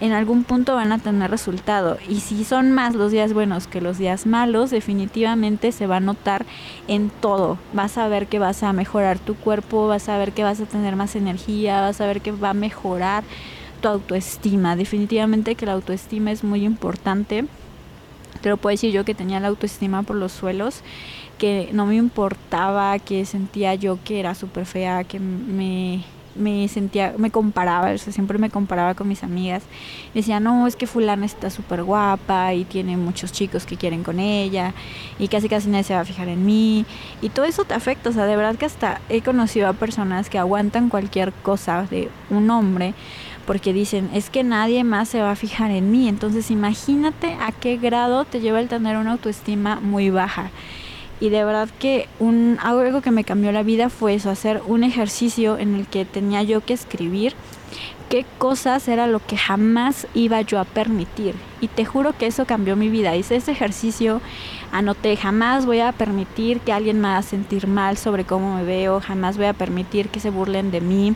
en 0.00 0.12
algún 0.12 0.44
punto 0.44 0.74
van 0.74 0.92
a 0.92 0.98
tener 0.98 1.30
resultado. 1.30 1.98
Y 2.08 2.20
si 2.20 2.44
son 2.44 2.72
más 2.72 2.94
los 2.94 3.10
días 3.10 3.32
buenos 3.32 3.66
que 3.66 3.80
los 3.80 3.98
días 3.98 4.26
malos, 4.26 4.70
definitivamente 4.70 5.72
se 5.72 5.86
va 5.86 5.96
a 5.96 6.00
notar 6.00 6.46
en 6.86 7.10
todo. 7.10 7.58
Vas 7.72 7.98
a 7.98 8.06
ver 8.08 8.28
que 8.28 8.38
vas 8.38 8.62
a 8.62 8.72
mejorar 8.72 9.18
tu 9.18 9.34
cuerpo, 9.34 9.88
vas 9.88 10.08
a 10.08 10.18
ver 10.18 10.32
que 10.32 10.44
vas 10.44 10.60
a 10.60 10.66
tener 10.66 10.94
más 10.94 11.16
energía, 11.16 11.80
vas 11.80 12.00
a 12.00 12.06
ver 12.06 12.20
que 12.20 12.32
va 12.32 12.50
a 12.50 12.54
mejorar 12.54 13.24
tu 13.80 13.88
autoestima. 13.88 14.76
Definitivamente 14.76 15.56
que 15.56 15.66
la 15.66 15.72
autoestima 15.72 16.30
es 16.30 16.44
muy 16.44 16.64
importante. 16.64 17.46
Te 18.40 18.50
lo 18.50 18.56
puedo 18.56 18.74
decir 18.74 18.92
yo 18.92 19.04
que 19.04 19.14
tenía 19.14 19.40
la 19.40 19.48
autoestima 19.48 20.04
por 20.04 20.14
los 20.14 20.30
suelos 20.30 20.82
que 21.38 21.70
no 21.72 21.86
me 21.86 21.96
importaba, 21.96 22.98
que 22.98 23.24
sentía 23.24 23.74
yo 23.74 23.98
que 24.04 24.20
era 24.20 24.34
súper 24.34 24.66
fea, 24.66 25.04
que 25.04 25.20
me, 25.20 26.04
me 26.34 26.68
sentía, 26.68 27.14
me 27.16 27.30
comparaba, 27.30 27.96
siempre 27.98 28.38
me 28.38 28.50
comparaba 28.50 28.94
con 28.94 29.08
mis 29.08 29.22
amigas. 29.22 29.62
Decía, 30.14 30.40
no, 30.40 30.66
es 30.66 30.76
que 30.76 30.86
fulana 30.86 31.26
está 31.26 31.50
súper 31.50 31.82
guapa 31.82 32.54
y 32.54 32.64
tiene 32.64 32.96
muchos 32.96 33.32
chicos 33.32 33.66
que 33.66 33.76
quieren 33.76 34.04
con 34.04 34.20
ella 34.20 34.74
y 35.18 35.28
casi 35.28 35.48
casi 35.48 35.68
nadie 35.68 35.84
se 35.84 35.94
va 35.94 36.00
a 36.00 36.04
fijar 36.04 36.28
en 36.28 36.44
mí. 36.44 36.86
Y 37.22 37.30
todo 37.30 37.44
eso 37.44 37.64
te 37.64 37.74
afecta, 37.74 38.10
o 38.10 38.12
sea, 38.12 38.26
de 38.26 38.36
verdad 38.36 38.56
que 38.56 38.66
hasta 38.66 39.00
he 39.08 39.22
conocido 39.22 39.68
a 39.68 39.72
personas 39.72 40.30
que 40.30 40.38
aguantan 40.38 40.88
cualquier 40.88 41.32
cosa 41.32 41.86
de 41.90 42.10
un 42.30 42.50
hombre 42.50 42.94
porque 43.46 43.72
dicen, 43.72 44.10
es 44.12 44.28
que 44.28 44.44
nadie 44.44 44.84
más 44.84 45.08
se 45.08 45.22
va 45.22 45.30
a 45.30 45.36
fijar 45.36 45.70
en 45.70 45.90
mí. 45.90 46.06
Entonces 46.06 46.50
imagínate 46.50 47.34
a 47.40 47.50
qué 47.50 47.78
grado 47.78 48.26
te 48.26 48.40
lleva 48.40 48.60
el 48.60 48.68
tener 48.68 48.98
una 48.98 49.12
autoestima 49.12 49.80
muy 49.80 50.10
baja 50.10 50.50
y 51.20 51.30
de 51.30 51.44
verdad 51.44 51.68
que 51.78 52.08
un, 52.18 52.58
algo 52.62 53.00
que 53.00 53.10
me 53.10 53.24
cambió 53.24 53.52
la 53.52 53.62
vida 53.62 53.88
fue 53.88 54.14
eso, 54.14 54.30
hacer 54.30 54.62
un 54.66 54.84
ejercicio 54.84 55.58
en 55.58 55.74
el 55.74 55.86
que 55.86 56.04
tenía 56.04 56.42
yo 56.42 56.64
que 56.64 56.74
escribir 56.74 57.34
qué 58.08 58.24
cosas 58.38 58.88
era 58.88 59.06
lo 59.06 59.20
que 59.24 59.36
jamás 59.36 60.06
iba 60.14 60.40
yo 60.40 60.58
a 60.58 60.64
permitir. 60.64 61.34
Y 61.60 61.68
te 61.68 61.84
juro 61.84 62.16
que 62.16 62.26
eso 62.26 62.46
cambió 62.46 62.74
mi 62.76 62.88
vida. 62.88 63.16
Hice 63.16 63.36
ese 63.36 63.52
ejercicio, 63.52 64.20
anoté, 64.72 65.16
jamás 65.16 65.66
voy 65.66 65.80
a 65.80 65.92
permitir 65.92 66.60
que 66.60 66.72
alguien 66.72 67.00
me 67.00 67.08
haga 67.08 67.22
sentir 67.22 67.66
mal 67.66 67.96
sobre 67.96 68.24
cómo 68.24 68.56
me 68.56 68.64
veo, 68.64 69.00
jamás 69.00 69.36
voy 69.36 69.46
a 69.46 69.52
permitir 69.52 70.08
que 70.08 70.20
se 70.20 70.30
burlen 70.30 70.70
de 70.70 70.80
mí, 70.80 71.14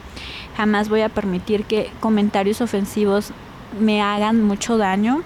jamás 0.57 0.89
voy 0.89 1.01
a 1.01 1.09
permitir 1.09 1.65
que 1.65 1.91
comentarios 2.01 2.61
ofensivos 2.61 3.33
me 3.81 4.03
hagan 4.03 4.43
mucho 4.43 4.77
daño 4.77 5.23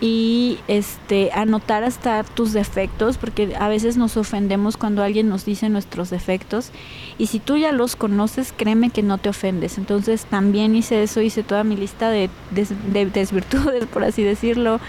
y 0.00 0.58
este 0.68 1.30
anotar 1.32 1.82
hasta 1.82 2.22
tus 2.22 2.52
defectos 2.52 3.18
porque 3.18 3.56
a 3.58 3.68
veces 3.68 3.96
nos 3.96 4.16
ofendemos 4.16 4.76
cuando 4.76 5.02
alguien 5.02 5.28
nos 5.28 5.44
dice 5.44 5.68
nuestros 5.68 6.10
defectos 6.10 6.70
y 7.18 7.26
si 7.26 7.40
tú 7.40 7.56
ya 7.56 7.72
los 7.72 7.96
conoces 7.96 8.52
créeme 8.56 8.90
que 8.90 9.02
no 9.02 9.18
te 9.18 9.28
ofendes. 9.28 9.76
Entonces 9.76 10.24
también 10.24 10.76
hice 10.76 11.02
eso 11.02 11.20
hice 11.20 11.42
toda 11.42 11.64
mi 11.64 11.76
lista 11.76 12.10
de, 12.10 12.30
de, 12.52 13.06
desvirtudes 13.06 13.86
por 13.86 14.04
así 14.04 14.22
decirlo 14.22 14.80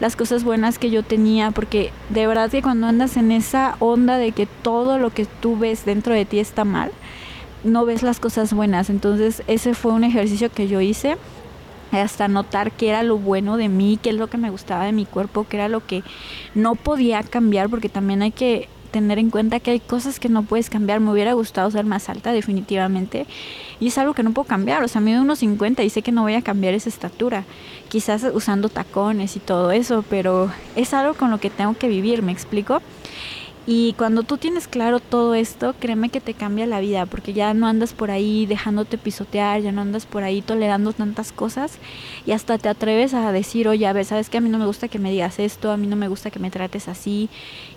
las 0.00 0.16
cosas 0.16 0.44
buenas 0.44 0.78
que 0.78 0.90
yo 0.90 1.02
tenía 1.02 1.50
porque 1.50 1.90
de 2.10 2.26
verdad 2.26 2.50
que 2.50 2.60
cuando 2.60 2.86
andas 2.86 3.16
en 3.16 3.32
esa 3.32 3.76
onda 3.78 4.18
de 4.18 4.32
que 4.32 4.46
todo 4.46 4.98
lo 4.98 5.10
que 5.10 5.24
tú 5.24 5.58
ves 5.58 5.86
dentro 5.86 6.12
de 6.12 6.26
ti 6.26 6.40
está 6.40 6.64
mal 6.64 6.90
no 7.64 7.84
ves 7.84 8.02
las 8.02 8.20
cosas 8.20 8.52
buenas. 8.52 8.90
Entonces 8.90 9.42
ese 9.46 9.74
fue 9.74 9.92
un 9.92 10.04
ejercicio 10.04 10.50
que 10.50 10.68
yo 10.68 10.80
hice 10.80 11.16
hasta 11.92 12.28
notar 12.28 12.72
qué 12.72 12.90
era 12.90 13.02
lo 13.02 13.18
bueno 13.18 13.56
de 13.56 13.68
mí, 13.68 13.98
qué 14.02 14.10
es 14.10 14.16
lo 14.16 14.28
que 14.28 14.36
me 14.36 14.50
gustaba 14.50 14.84
de 14.84 14.92
mi 14.92 15.06
cuerpo, 15.06 15.46
qué 15.48 15.56
era 15.56 15.68
lo 15.68 15.84
que 15.86 16.02
no 16.54 16.74
podía 16.74 17.22
cambiar, 17.22 17.68
porque 17.68 17.88
también 17.88 18.22
hay 18.22 18.32
que 18.32 18.68
tener 18.90 19.18
en 19.18 19.30
cuenta 19.30 19.60
que 19.60 19.70
hay 19.70 19.80
cosas 19.80 20.18
que 20.18 20.28
no 20.28 20.42
puedes 20.42 20.70
cambiar. 20.70 21.00
Me 21.00 21.10
hubiera 21.10 21.32
gustado 21.34 21.70
ser 21.70 21.84
más 21.84 22.08
alta, 22.08 22.32
definitivamente. 22.32 23.26
Y 23.80 23.88
es 23.88 23.98
algo 23.98 24.14
que 24.14 24.22
no 24.22 24.32
puedo 24.32 24.48
cambiar. 24.48 24.82
O 24.82 24.88
sea, 24.88 25.00
mido 25.00 25.22
unos 25.22 25.40
50 25.40 25.82
y 25.82 25.90
sé 25.90 26.02
que 26.02 26.12
no 26.12 26.22
voy 26.22 26.34
a 26.34 26.42
cambiar 26.42 26.74
esa 26.74 26.88
estatura. 26.88 27.44
Quizás 27.88 28.26
usando 28.32 28.68
tacones 28.68 29.36
y 29.36 29.40
todo 29.40 29.70
eso, 29.70 30.04
pero 30.08 30.50
es 30.76 30.94
algo 30.94 31.14
con 31.14 31.30
lo 31.30 31.38
que 31.38 31.50
tengo 31.50 31.74
que 31.74 31.88
vivir, 31.88 32.22
¿me 32.22 32.32
explico? 32.32 32.80
Y 33.70 33.92
cuando 33.98 34.22
tú 34.22 34.38
tienes 34.38 34.66
claro 34.66 34.98
todo 34.98 35.34
esto, 35.34 35.74
créeme 35.78 36.08
que 36.08 36.22
te 36.22 36.32
cambia 36.32 36.64
la 36.64 36.80
vida, 36.80 37.04
porque 37.04 37.34
ya 37.34 37.52
no 37.52 37.66
andas 37.66 37.92
por 37.92 38.10
ahí 38.10 38.46
dejándote 38.46 38.96
pisotear, 38.96 39.60
ya 39.60 39.72
no 39.72 39.82
andas 39.82 40.06
por 40.06 40.22
ahí 40.22 40.40
tolerando 40.40 40.94
tantas 40.94 41.32
cosas 41.32 41.76
y 42.24 42.32
hasta 42.32 42.56
te 42.56 42.70
atreves 42.70 43.12
a 43.12 43.30
decir, 43.30 43.68
oye, 43.68 43.86
a 43.86 43.92
ver, 43.92 44.06
sabes 44.06 44.30
que 44.30 44.38
a 44.38 44.40
mí 44.40 44.48
no 44.48 44.56
me 44.56 44.64
gusta 44.64 44.88
que 44.88 44.98
me 44.98 45.10
digas 45.10 45.38
esto, 45.38 45.70
a 45.70 45.76
mí 45.76 45.86
no 45.86 45.96
me 45.96 46.08
gusta 46.08 46.30
que 46.30 46.38
me 46.38 46.50
trates 46.50 46.88
así 46.88 47.28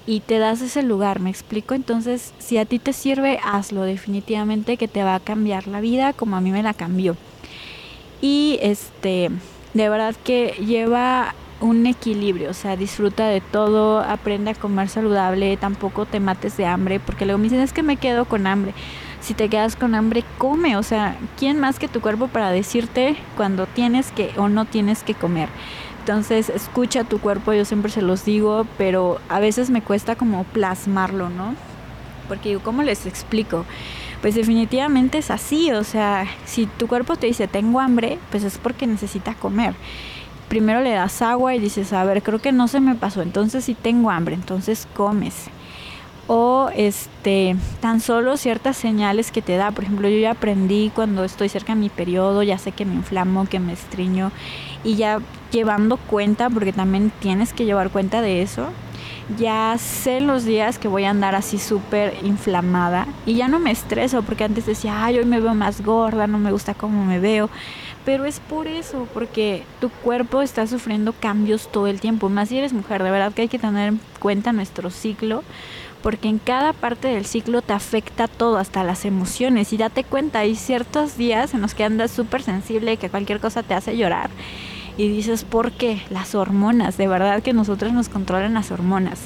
y 0.08 0.22
te 0.22 0.40
das 0.40 0.62
ese 0.62 0.82
lugar, 0.82 1.20
¿me 1.20 1.30
explico? 1.30 1.74
Entonces, 1.74 2.32
si 2.40 2.58
a 2.58 2.64
ti 2.64 2.80
te 2.80 2.94
sirve, 2.94 3.42
hazlo, 3.44 3.84
definitivamente 3.84 4.78
que 4.78 4.88
te 4.88 5.04
va 5.04 5.16
a 5.16 5.20
cambiar 5.20 5.68
la 5.68 5.82
vida 5.82 6.14
como 6.14 6.38
a 6.38 6.42
mí 6.42 6.52
me 6.52 6.64
la 6.64 6.74
cambió. 6.74 7.18
Y 8.22 8.60
este, 8.62 9.30
de 9.74 9.90
verdad 9.90 10.16
que 10.24 10.56
lleva 10.66 11.36
un 11.62 11.86
equilibrio, 11.86 12.50
o 12.50 12.54
sea, 12.54 12.76
disfruta 12.76 13.28
de 13.28 13.40
todo, 13.40 14.02
aprende 14.02 14.52
a 14.52 14.56
comer 14.56 14.90
saludable, 14.90 15.56
tampoco 15.58 16.06
te 16.06 16.20
mates 16.20 16.58
de 16.58 16.66
hambre, 16.66 17.00
porque 17.00 17.26
luego 17.26 17.38
me 17.38 17.46
dicen 17.46 17.62
es 17.62 17.72
que 17.72 17.84
me 17.84 17.98
quedo 17.98 18.26
con 18.26 18.48
hambre. 18.48 18.74
Si 19.22 19.36
te 19.36 19.48
quedas 19.48 19.76
con 19.76 19.94
hambre, 19.94 20.24
come, 20.40 20.76
o 20.76 20.84
sea, 20.84 21.16
¿quién 21.38 21.60
más 21.60 21.78
que 21.78 21.88
tu 21.88 22.02
cuerpo 22.02 22.28
para 22.28 22.50
decirte 22.50 23.16
cuando 23.38 23.68
tienes 23.68 24.12
que 24.12 24.32
o 24.38 24.50
no 24.50 24.66
tienes 24.66 25.04
que 25.04 25.14
comer? 25.14 25.48
Entonces, 26.00 26.50
escucha 26.50 27.04
tu 27.04 27.20
cuerpo, 27.20 27.54
yo 27.54 27.64
siempre 27.64 27.92
se 27.92 28.02
los 28.02 28.26
digo, 28.26 28.66
pero 28.80 29.20
a 29.30 29.40
veces 29.40 29.70
me 29.70 29.84
cuesta 29.84 30.16
como 30.16 30.44
plasmarlo, 30.46 31.30
¿no? 31.30 31.54
Porque 32.28 32.50
digo, 32.50 32.62
¿cómo 32.64 32.82
les 32.82 33.06
explico? 33.06 33.66
Pues 34.24 34.34
definitivamente 34.34 35.20
es 35.20 35.30
así, 35.30 35.72
o 35.72 35.84
sea, 35.84 36.26
si 36.46 36.66
tu 36.66 36.88
cuerpo 36.88 37.16
te 37.18 37.28
dice 37.28 37.48
tengo 37.48 37.80
hambre, 37.80 38.18
pues 38.32 38.44
es 38.44 38.58
porque 38.58 38.88
necesita 38.88 39.36
comer. 39.36 39.76
Primero 40.52 40.82
le 40.82 40.92
das 40.92 41.22
agua 41.22 41.56
y 41.56 41.60
dices, 41.60 41.94
a 41.94 42.04
ver, 42.04 42.22
creo 42.22 42.40
que 42.40 42.52
no 42.52 42.68
se 42.68 42.82
me 42.82 42.94
pasó, 42.96 43.22
entonces 43.22 43.64
si 43.64 43.74
tengo 43.74 44.12
hambre, 44.12 44.36
entonces 44.36 44.86
comes. 44.94 45.46
O 46.28 46.70
este, 46.76 47.56
tan 47.80 48.02
solo 48.02 48.36
ciertas 48.36 48.76
señales 48.76 49.32
que 49.32 49.42
te 49.42 49.56
da. 49.56 49.72
Por 49.72 49.86
ejemplo, 49.86 50.10
yo 50.10 50.18
ya 50.18 50.32
aprendí 50.32 50.92
cuando 50.94 51.24
estoy 51.24 51.48
cerca 51.48 51.74
de 51.74 51.80
mi 51.80 51.88
periodo, 51.88 52.44
ya 52.44 52.58
sé 52.58 52.74
que 52.74 52.84
me 52.84 52.96
inflamo, 52.96 53.46
que 53.46 53.62
me 53.62 53.72
estriño, 53.72 54.34
y 54.84 54.96
ya 54.96 55.20
llevando 55.54 55.96
cuenta, 55.96 56.50
porque 56.50 56.74
también 56.74 57.14
tienes 57.22 57.54
que 57.54 57.64
llevar 57.64 57.90
cuenta 57.90 58.22
de 58.22 58.42
eso, 58.42 58.68
ya 59.38 59.78
sé 59.78 60.20
los 60.20 60.44
días 60.44 60.78
que 60.78 60.88
voy 60.88 61.06
a 61.06 61.12
andar 61.12 61.36
así 61.36 61.58
súper 61.58 62.14
inflamada 62.24 63.08
y 63.26 63.36
ya 63.36 63.48
no 63.48 63.60
me 63.60 63.72
estreso 63.72 64.24
porque 64.24 64.44
antes 64.44 64.66
decía, 64.66 65.06
ay, 65.06 65.20
hoy 65.20 65.26
me 65.26 65.40
veo 65.40 65.54
más 65.54 65.82
gorda, 65.82 66.28
no 66.28 66.38
me 66.38 66.52
gusta 66.52 66.74
cómo 66.74 67.06
me 67.06 67.20
veo. 67.20 67.50
Pero 68.06 68.26
es 68.26 68.40
por 68.40 68.68
eso, 68.68 69.08
porque 69.14 69.64
tu 69.80 69.90
cuerpo 69.90 70.42
está 70.42 70.66
sufriendo 70.66 71.14
cambios 71.14 71.72
todo 71.72 71.88
el 71.88 72.00
tiempo. 72.00 72.30
Más 72.30 72.50
si 72.50 72.58
eres 72.58 72.74
mujer, 72.74 73.04
de 73.04 73.12
verdad 73.12 73.34
que 73.34 73.44
hay 73.44 73.48
que 73.48 73.60
tener 73.60 73.90
en 73.90 74.00
cuenta 74.20 74.54
nuestro 74.54 74.90
ciclo, 74.90 75.44
porque 76.02 76.28
en 76.28 76.40
cada 76.40 76.74
parte 76.74 77.10
del 77.10 77.26
ciclo 77.26 77.62
te 77.62 77.74
afecta 77.74 78.28
todo, 78.28 78.58
hasta 78.58 78.84
las 78.84 79.06
emociones. 79.06 79.72
Y 79.72 79.78
date 79.78 80.04
cuenta, 80.04 80.40
hay 80.40 80.56
ciertos 80.56 81.16
días 81.16 81.54
en 81.54 81.62
los 81.62 81.76
que 81.76 81.84
andas 81.84 82.10
súper 82.10 82.42
sensible 82.42 82.98
que 82.98 83.10
cualquier 83.10 83.40
cosa 83.40 83.62
te 83.62 83.76
hace 83.76 83.96
llorar 83.96 84.32
y 84.98 85.08
dices, 85.08 85.44
¿por 85.44 85.72
qué? 85.72 86.02
Las 86.10 86.36
hormonas, 86.36 86.98
de 86.98 87.08
verdad 87.08 87.42
que 87.42 87.54
nosotros 87.54 87.94
nos 87.94 88.10
controlan 88.10 88.54
las 88.54 88.72
hormonas. 88.72 89.20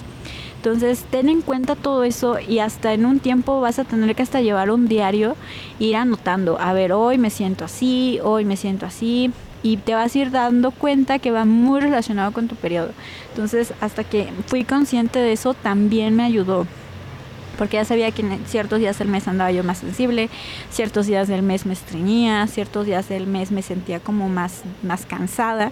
Entonces, 0.65 1.05
ten 1.11 1.29
en 1.29 1.43
cuenta 1.43 1.75
todo 1.75 2.03
eso 2.03 2.39
y 2.39 2.57
hasta 2.57 2.93
en 2.93 3.05
un 3.05 3.19
tiempo 3.19 3.61
vas 3.61 3.77
a 3.77 3.83
tener 3.83 4.15
que 4.15 4.23
hasta 4.23 4.41
llevar 4.41 4.71
un 4.71 4.87
diario, 4.87 5.35
ir 5.77 5.95
anotando, 5.95 6.59
a 6.59 6.73
ver, 6.73 6.91
hoy 6.91 7.19
me 7.19 7.29
siento 7.29 7.65
así, 7.65 8.19
hoy 8.23 8.45
me 8.45 8.57
siento 8.57 8.87
así, 8.87 9.31
y 9.61 9.77
te 9.77 9.93
vas 9.93 10.15
a 10.15 10.17
ir 10.17 10.31
dando 10.31 10.71
cuenta 10.71 11.19
que 11.19 11.29
va 11.29 11.45
muy 11.45 11.81
relacionado 11.81 12.33
con 12.33 12.47
tu 12.47 12.55
periodo. 12.55 12.89
Entonces, 13.29 13.75
hasta 13.79 14.03
que 14.03 14.27
fui 14.47 14.63
consciente 14.63 15.19
de 15.19 15.33
eso, 15.33 15.53
también 15.53 16.15
me 16.15 16.23
ayudó 16.23 16.65
porque 17.59 17.77
ya 17.77 17.85
sabía 17.85 18.11
que 18.11 18.23
en 18.23 18.45
ciertos 18.47 18.79
días 18.79 18.97
del 18.99 19.07
mes 19.07 19.27
andaba 19.29 19.51
yo 19.51 19.63
más 19.63 19.77
sensible, 19.77 20.29
ciertos 20.71 21.05
días 21.05 21.27
del 21.27 21.41
mes 21.41 21.65
me 21.65 21.73
estreñía, 21.73 22.47
ciertos 22.47 22.87
días 22.87 23.07
del 23.07 23.27
mes 23.27 23.51
me 23.51 23.61
sentía 23.61 23.99
como 24.01 24.27
más, 24.27 24.63
más 24.83 25.05
cansada 25.05 25.71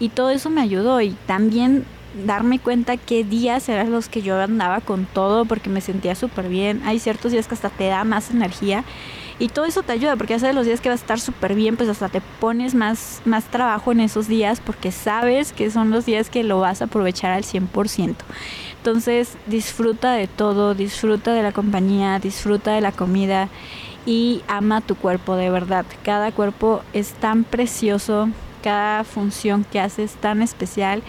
y 0.00 0.08
todo 0.08 0.30
eso 0.30 0.50
me 0.50 0.62
ayudó 0.62 1.00
y 1.00 1.10
también 1.26 1.84
darme 2.26 2.58
cuenta 2.58 2.96
qué 2.96 3.24
días 3.24 3.68
eran 3.68 3.90
los 3.90 4.08
que 4.08 4.22
yo 4.22 4.40
andaba 4.40 4.80
con 4.80 5.06
todo 5.06 5.44
porque 5.44 5.70
me 5.70 5.80
sentía 5.80 6.14
súper 6.14 6.48
bien. 6.48 6.82
Hay 6.84 6.98
ciertos 6.98 7.32
días 7.32 7.48
que 7.48 7.54
hasta 7.54 7.70
te 7.70 7.86
da 7.86 8.04
más 8.04 8.30
energía 8.30 8.84
y 9.38 9.48
todo 9.48 9.64
eso 9.64 9.82
te 9.82 9.92
ayuda 9.92 10.16
porque 10.16 10.34
ya 10.34 10.38
sabes 10.38 10.54
los 10.54 10.66
días 10.66 10.80
que 10.80 10.88
vas 10.88 11.00
a 11.00 11.02
estar 11.02 11.20
súper 11.20 11.54
bien, 11.54 11.76
pues 11.76 11.88
hasta 11.88 12.08
te 12.08 12.20
pones 12.38 12.74
más, 12.74 13.22
más 13.24 13.44
trabajo 13.44 13.92
en 13.92 14.00
esos 14.00 14.28
días 14.28 14.60
porque 14.60 14.92
sabes 14.92 15.52
que 15.52 15.70
son 15.70 15.90
los 15.90 16.06
días 16.06 16.30
que 16.30 16.44
lo 16.44 16.60
vas 16.60 16.80
a 16.80 16.84
aprovechar 16.84 17.32
al 17.32 17.42
100%. 17.42 18.14
Entonces 18.76 19.36
disfruta 19.46 20.12
de 20.12 20.28
todo, 20.28 20.74
disfruta 20.74 21.32
de 21.32 21.42
la 21.42 21.52
compañía, 21.52 22.18
disfruta 22.18 22.72
de 22.72 22.80
la 22.80 22.92
comida 22.92 23.48
y 24.06 24.42
ama 24.48 24.80
tu 24.80 24.96
cuerpo 24.96 25.36
de 25.36 25.50
verdad. 25.50 25.86
Cada 26.02 26.32
cuerpo 26.32 26.82
es 26.92 27.12
tan 27.12 27.44
precioso, 27.44 28.28
cada 28.62 29.04
función 29.04 29.64
que 29.64 29.80
hace 29.80 30.04
es 30.04 30.14
tan 30.14 30.42
especial 30.42 31.02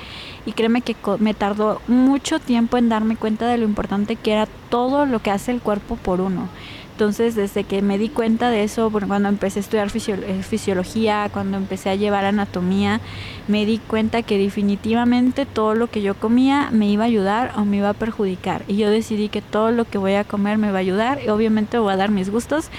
y 0.46 0.52
créeme 0.54 0.82
que 0.82 0.96
me 1.20 1.34
tardó 1.34 1.82
mucho 1.88 2.40
tiempo 2.40 2.78
en 2.78 2.90
darme 2.90 3.16
cuenta 3.16 3.48
de 3.48 3.58
lo 3.58 3.66
importante 3.66 4.16
que 4.16 4.34
era 4.34 4.48
todo 4.70 5.06
lo 5.06 5.20
que 5.20 5.32
hace 5.32 5.52
el 5.52 5.62
cuerpo 5.62 5.96
por 5.96 6.22
uno. 6.22 6.50
Entonces, 6.94 7.34
desde 7.34 7.64
que 7.64 7.82
me 7.82 7.98
di 7.98 8.08
cuenta 8.08 8.52
de 8.52 8.64
eso, 8.64 8.92
cuando 8.92 9.28
empecé 9.28 9.58
a 9.58 9.62
estudiar 9.62 9.88
eh, 9.96 10.44
fisiología, 10.44 11.28
cuando 11.34 11.58
empecé 11.58 11.90
a 11.90 11.96
llevar 11.96 12.24
anatomía, 12.24 13.02
me 13.48 13.66
di 13.66 13.80
cuenta 13.80 14.22
que 14.22 14.38
definitivamente 14.38 15.48
todo 15.48 15.74
lo 15.74 15.88
que 15.88 16.04
yo 16.04 16.14
comía 16.14 16.70
me 16.72 16.88
iba 16.88 17.04
a 17.04 17.08
ayudar 17.08 17.54
o 17.58 17.66
me 17.66 17.78
iba 17.78 17.90
a 17.90 17.94
perjudicar. 17.94 18.64
Y 18.68 18.76
yo 18.76 18.92
decidí 18.92 19.30
que 19.30 19.42
todo 19.42 19.72
lo 19.72 19.86
que 19.86 19.98
voy 19.98 20.14
a 20.14 20.24
comer 20.24 20.60
me 20.60 20.70
va 20.70 20.78
a 20.78 20.82
ayudar 20.82 21.20
y 21.26 21.30
obviamente 21.30 21.80
voy 21.80 21.94
a 21.94 21.98
dar 21.98 22.12
mis 22.12 22.30
gustos, 22.30 22.70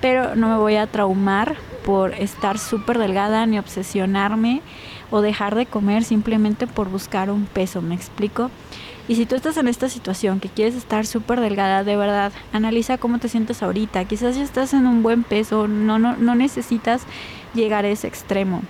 pero 0.00 0.34
no 0.34 0.48
me 0.48 0.56
voy 0.56 0.74
a 0.74 0.88
traumar 0.88 1.54
por 1.84 2.14
estar 2.14 2.58
súper 2.58 2.98
delgada 2.98 3.46
ni 3.46 3.56
obsesionarme 3.56 4.62
o 5.10 5.20
dejar 5.20 5.54
de 5.54 5.66
comer 5.66 6.04
simplemente 6.04 6.66
por 6.66 6.88
buscar 6.88 7.30
un 7.30 7.46
peso, 7.46 7.82
¿me 7.82 7.94
explico? 7.94 8.50
Y 9.08 9.16
si 9.16 9.26
tú 9.26 9.34
estás 9.34 9.56
en 9.56 9.66
esta 9.66 9.88
situación, 9.88 10.38
que 10.38 10.48
quieres 10.48 10.76
estar 10.76 11.04
súper 11.04 11.40
delgada, 11.40 11.82
de 11.82 11.96
verdad, 11.96 12.32
analiza 12.52 12.96
cómo 12.96 13.18
te 13.18 13.28
sientes 13.28 13.62
ahorita. 13.62 14.04
Quizás 14.04 14.36
ya 14.36 14.44
estás 14.44 14.72
en 14.72 14.86
un 14.86 15.02
buen 15.02 15.24
peso, 15.24 15.66
no, 15.66 15.98
no, 15.98 16.16
no 16.16 16.36
necesitas 16.36 17.02
llegar 17.52 17.84
a 17.84 17.88
ese 17.88 18.06
extremo. 18.06 18.62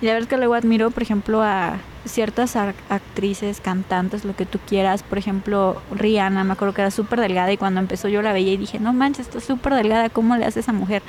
Y 0.00 0.06
la 0.06 0.12
verdad 0.12 0.28
que 0.28 0.36
luego 0.36 0.54
admiro, 0.54 0.92
por 0.92 1.02
ejemplo, 1.02 1.42
a 1.42 1.78
ciertas 2.04 2.54
actrices, 2.56 3.60
cantantes, 3.60 4.24
lo 4.24 4.36
que 4.36 4.46
tú 4.46 4.58
quieras. 4.66 5.02
Por 5.02 5.18
ejemplo, 5.18 5.80
Rihanna, 5.90 6.44
me 6.44 6.52
acuerdo 6.52 6.74
que 6.74 6.82
era 6.82 6.90
súper 6.90 7.20
delgada 7.20 7.52
y 7.52 7.56
cuando 7.56 7.80
empezó 7.80 8.08
yo 8.08 8.22
la 8.22 8.32
veía 8.32 8.52
y 8.52 8.56
dije, 8.56 8.78
no 8.78 8.92
manches, 8.92 9.26
está 9.26 9.40
súper 9.40 9.74
delgada, 9.74 10.08
¿cómo 10.10 10.36
le 10.36 10.44
hace 10.44 10.60
esa 10.60 10.72
mujer? 10.72 11.02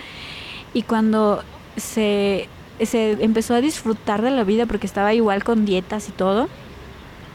Y 0.73 0.81
cuando 0.81 1.43
se, 1.77 2.49
se 2.85 3.23
empezó 3.23 3.55
a 3.55 3.61
disfrutar 3.61 4.21
de 4.21 4.31
la 4.31 4.43
vida 4.43 4.65
porque 4.65 4.87
estaba 4.87 5.13
igual 5.13 5.43
con 5.43 5.65
dietas 5.65 6.09
y 6.09 6.11
todo, 6.11 6.49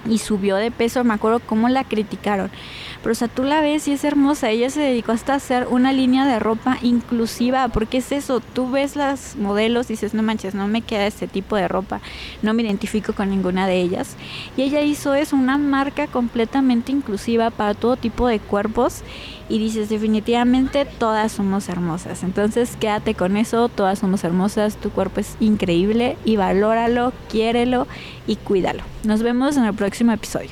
y 0.08 0.18
subió 0.18 0.56
de 0.56 0.70
peso, 0.70 1.02
me 1.04 1.14
acuerdo 1.14 1.40
cómo 1.40 1.68
la 1.68 1.84
criticaron. 1.84 2.50
Pero 3.02 3.12
o 3.12 3.14
sea, 3.14 3.28
tú 3.28 3.42
la 3.42 3.60
ves 3.60 3.86
y 3.88 3.92
es 3.92 4.04
hermosa, 4.04 4.50
ella 4.50 4.70
se 4.70 4.80
dedicó 4.80 5.12
hasta 5.12 5.34
a 5.34 5.36
hacer 5.36 5.66
una 5.70 5.92
línea 5.92 6.26
de 6.26 6.38
ropa 6.38 6.78
inclusiva, 6.82 7.68
porque 7.68 7.98
es 7.98 8.12
eso, 8.12 8.40
tú 8.40 8.70
ves 8.70 8.96
las 8.96 9.36
modelos 9.36 9.86
y 9.86 9.94
dices, 9.94 10.14
no 10.14 10.22
manches, 10.22 10.54
no 10.54 10.68
me 10.68 10.82
queda 10.82 11.06
este 11.06 11.26
tipo 11.26 11.56
de 11.56 11.68
ropa, 11.68 12.00
no 12.42 12.54
me 12.54 12.62
identifico 12.62 13.12
con 13.12 13.30
ninguna 13.30 13.66
de 13.66 13.80
ellas. 13.80 14.16
Y 14.56 14.62
ella 14.62 14.80
hizo 14.80 15.14
eso, 15.14 15.36
una 15.36 15.58
marca 15.58 16.06
completamente 16.06 16.92
inclusiva 16.92 17.50
para 17.50 17.74
todo 17.74 17.96
tipo 17.96 18.26
de 18.26 18.40
cuerpos 18.40 19.02
y 19.48 19.58
dices 19.58 19.88
definitivamente 19.88 20.84
todas 20.84 21.32
somos 21.32 21.68
hermosas. 21.68 22.22
Entonces 22.22 22.76
quédate 22.78 23.14
con 23.14 23.36
eso, 23.36 23.68
todas 23.68 23.98
somos 23.98 24.24
hermosas, 24.24 24.76
tu 24.76 24.90
cuerpo 24.90 25.20
es 25.20 25.36
increíble 25.40 26.16
y 26.24 26.36
valóralo, 26.36 27.12
quiérelo 27.28 27.86
y 28.26 28.36
cuídalo. 28.36 28.82
Nos 29.04 29.22
vemos 29.22 29.56
en 29.56 29.64
el 29.64 29.74
próximo 29.74 30.12
episodio. 30.12 30.50